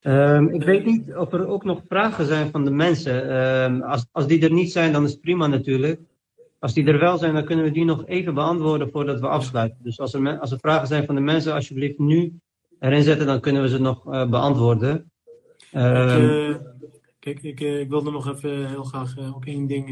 [0.00, 3.36] Um, ik weet niet of er ook nog vragen zijn van de mensen.
[3.36, 6.00] Um, als, als die er niet zijn, dan is het prima natuurlijk.
[6.58, 9.78] Als die er wel zijn, dan kunnen we die nog even beantwoorden voordat we afsluiten.
[9.82, 12.32] Dus als er, als er vragen zijn van de mensen, alsjeblieft nu
[12.80, 15.10] erin zetten, dan kunnen we ze nog uh, beantwoorden.
[15.72, 16.60] Um, ik,
[17.26, 19.86] kijk, ik, ik wilde nog even heel graag ook één ding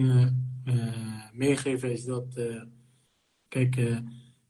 [1.32, 2.40] meegeven is dat,
[3.48, 3.74] kijk,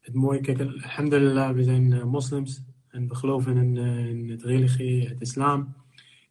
[0.01, 3.77] het mooie, kijk, alhamdulillah, we zijn moslims en we geloven in,
[4.09, 5.75] in, het religie, het islam.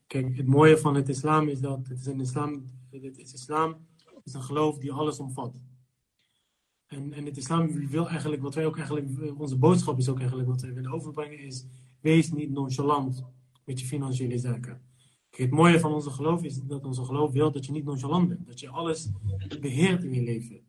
[0.07, 3.75] Kijk, het mooie van het islam is dat het is een islam, het is islam
[4.23, 5.61] is een geloof die alles omvat.
[6.87, 10.49] En, en het islam wil eigenlijk, wat wij ook eigenlijk, onze boodschap is ook eigenlijk
[10.49, 11.65] wat wij willen overbrengen, is
[11.99, 13.23] wees niet nonchalant
[13.65, 14.92] met je financiële zaken.
[15.33, 18.27] Kijk, het mooie van onze geloof is dat onze geloof wil dat je niet nonchalant
[18.27, 18.47] bent.
[18.47, 19.09] Dat je alles
[19.61, 20.61] beheert in je leven.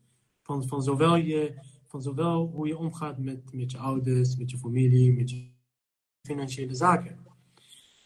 [0.43, 1.55] Van, van, zowel, je,
[1.87, 5.51] van zowel hoe je omgaat met, met je ouders, met je familie, met je
[6.23, 7.27] financiële zaken.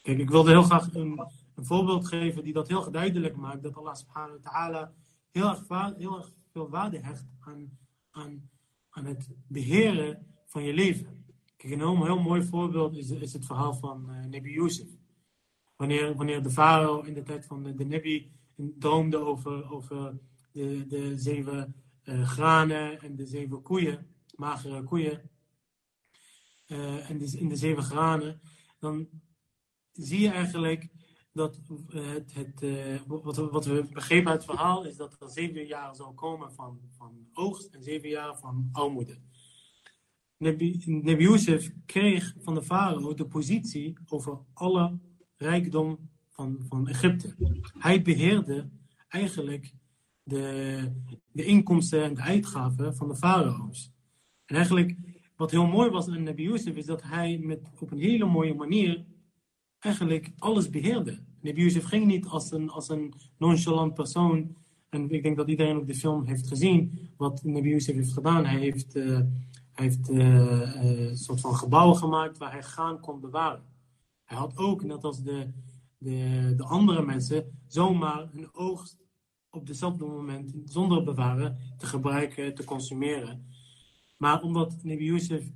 [0.01, 1.21] Kijk, ik wilde heel graag een,
[1.55, 3.63] voorbeeld geven die dat heel duidelijk maakt.
[3.63, 4.93] Dat Allah subhanahu wa ta'ala
[5.31, 7.77] heel erg, heel erg veel waarde hecht aan,
[8.11, 8.49] aan,
[8.89, 11.25] aan het beheren van je leven.
[11.57, 14.98] Kijk, een heel, heel mooi voorbeeld is, is het verhaal van uh, Nabi Yusuf.
[15.79, 20.19] Wanneer, wanneer de farao in de tijd van de, de Nabi droomde over, over
[20.51, 25.29] de, de zeven uh, granen en de zeven koeien, magere koeien,
[26.67, 28.41] uh, en de, in de zeven granen,
[28.79, 29.09] dan
[29.91, 30.89] zie je eigenlijk
[31.31, 32.61] dat het, het
[33.07, 36.79] wat, wat, we begrepen uit het verhaal is dat er zeven jaar zal komen van,
[36.89, 39.17] van oogst en zeven jaar van armoede.
[40.37, 41.27] Nebi, Nebi
[41.85, 44.99] kreeg van de farao de positie over alle
[45.39, 47.35] rijkdom van, van Egypte.
[47.77, 48.69] Hij beheerde
[49.07, 49.73] eigenlijk
[50.23, 50.91] de,
[51.31, 53.91] de inkomsten en de uitgaven van de farao's.
[54.45, 54.95] En eigenlijk,
[55.35, 58.53] wat heel mooi was aan Nebi Yusuf, is dat hij met, op een hele mooie
[58.53, 59.05] manier
[59.79, 61.19] eigenlijk alles beheerde.
[61.41, 64.55] Nebi Yusuf ging niet als een, als een nonchalant persoon.
[64.89, 68.45] En ik denk dat iedereen ook de film heeft gezien wat Nebi Yusuf heeft gedaan.
[68.45, 68.95] Hij heeft...
[68.95, 69.19] Uh,
[69.71, 73.63] hij heeft uh, een soort van gebouwen gemaakt waar hij graan kon bewaren.
[74.29, 75.51] Hij had ook, net als de,
[75.97, 78.97] de, de andere mensen, zomaar een oogst
[79.49, 83.47] op dezelfde moment, zonder bewaren, te gebruiken, te consumeren.
[84.17, 85.51] Maar omdat Nabi Yusuf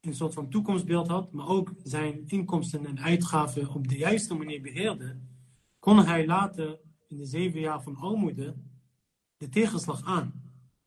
[0.00, 4.62] een soort van toekomstbeeld had, maar ook zijn inkomsten en uitgaven op de juiste manier
[4.62, 5.20] beheerde,
[5.78, 8.56] kon hij later, in de zeven jaar van armoede,
[9.36, 10.42] de tegenslag aan.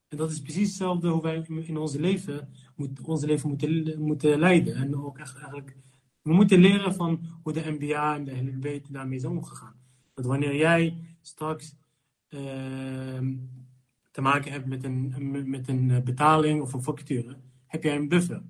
[0.08, 4.40] En dat is precies hetzelfde hoe wij in onze leven, moet, onze leven moeten, moeten
[4.40, 4.76] leiden.
[4.76, 5.78] En ook echt eigenlijk,
[6.26, 9.76] we moeten leren van hoe de MBA en de LNB daarmee is omgegaan.
[10.14, 11.76] Dat wanneer jij straks
[12.30, 12.42] uh,
[14.12, 18.44] te maken hebt met een, met een betaling of een factuur, heb jij een buffer.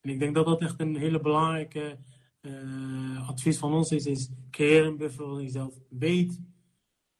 [0.00, 1.98] En ik denk dat dat echt een hele belangrijke
[2.40, 5.74] uh, advies van ons is, is creëer een buffer voor jezelf.
[5.88, 6.40] Weet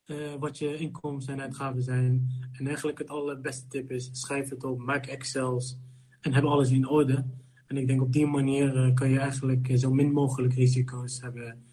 [0.07, 2.29] uh, wat je inkomsten en uitgaven zijn.
[2.53, 5.79] En eigenlijk het allerbeste tip is, schrijf het op, maak Excels
[6.21, 7.25] en heb alles in orde.
[7.73, 11.65] En ik denk op die manier uh, kan je eigenlijk zo min mogelijk risico's hebben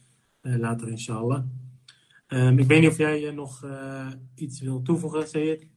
[0.42, 1.44] uh, later, inshallah.
[2.28, 3.66] Um, ik weet niet of jij nog
[4.36, 5.68] iets wil toevoegen, Sayed?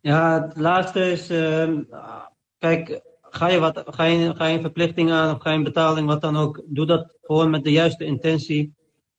[0.00, 1.82] Ja, het laatste is, ehm,
[2.58, 5.64] kijk, ga je, wat, ga, je, ga je een verplichting aan of ga je een
[5.64, 8.74] betaling, wat dan ook, doe dat gewoon met de juiste intentie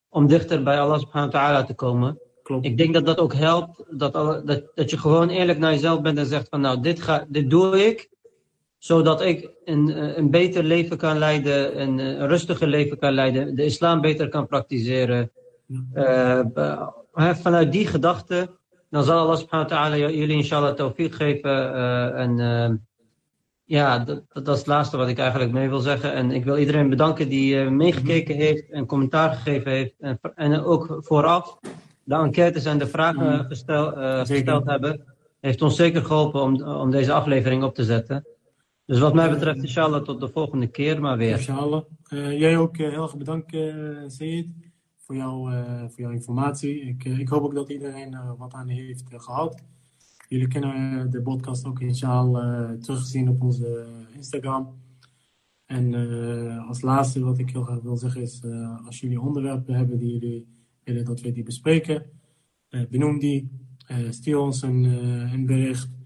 [0.10, 2.20] om dichter bij Allah subhanahu wa ta'ala te komen.
[2.44, 2.66] Klopt.
[2.66, 6.18] Ik denk dat dat ook helpt, dat, dat, dat je gewoon eerlijk naar jezelf bent
[6.18, 8.10] en zegt van nou, dit, ga, dit doe ik,
[8.78, 13.66] zodat ik een, een beter leven kan leiden, een, een rustiger leven kan leiden, de
[13.66, 15.32] islam beter kan praktiseren.
[15.94, 16.42] Uh,
[17.14, 18.50] vanuit die gedachte,
[18.90, 21.52] dan zal Allah subhanahu wa ta'ala jullie inshallah tawfiq geven.
[21.52, 22.78] Uh, en uh,
[23.64, 26.14] ja, dat, dat, is het laatste wat ik eigenlijk mee wil zeggen.
[26.14, 29.94] En ik wil iedereen bedanken die meegekeken heeft en commentaar gegeven heeft.
[30.00, 31.58] En, en ook vooraf
[32.04, 35.04] de enquêtes en de vragen gestel, uh, gesteld hebben,
[35.40, 38.26] heeft ons zeker geholpen om, om deze aflevering op te zetten.
[38.88, 41.36] Dus wat mij betreft, inshallah, tot de volgende keer maar weer.
[41.36, 41.84] Inshallah.
[42.10, 44.54] Uh, jij ook uh, heel erg bedankt, uh, Sayed,
[44.98, 45.52] voor, jou,
[45.90, 46.82] voor jouw informatie.
[46.82, 49.64] Ik, ik hoop ook dat iedereen er wat aan heeft gehad.
[50.28, 53.86] Jullie kunnen de podcast ook inshallah terugzien op onze
[54.16, 54.82] Instagram.
[55.66, 55.94] En
[56.68, 58.42] als laatste wat ik heel graag wil zeggen is,
[58.86, 60.48] als jullie onderwerpen hebben die jullie
[60.84, 62.06] willen dat we die bespreken.
[62.90, 63.52] Benoem die,
[64.10, 64.84] stuur ons een,
[65.34, 65.97] een bericht.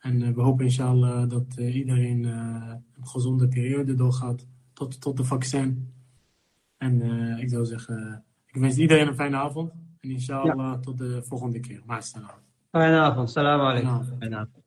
[0.00, 5.94] En we hopen inshallah dat iedereen een gezonde periode doorgaat tot, tot de vaccin.
[6.76, 7.00] En
[7.38, 9.72] ik zou zeggen, ik wens iedereen een fijne avond.
[10.00, 10.78] En inshallah ja.
[10.78, 11.82] tot de volgende keer.
[11.86, 12.02] Maar
[12.70, 13.30] Fijne avond.
[13.30, 14.04] Salam alaikum.
[14.18, 14.59] Fijne avond.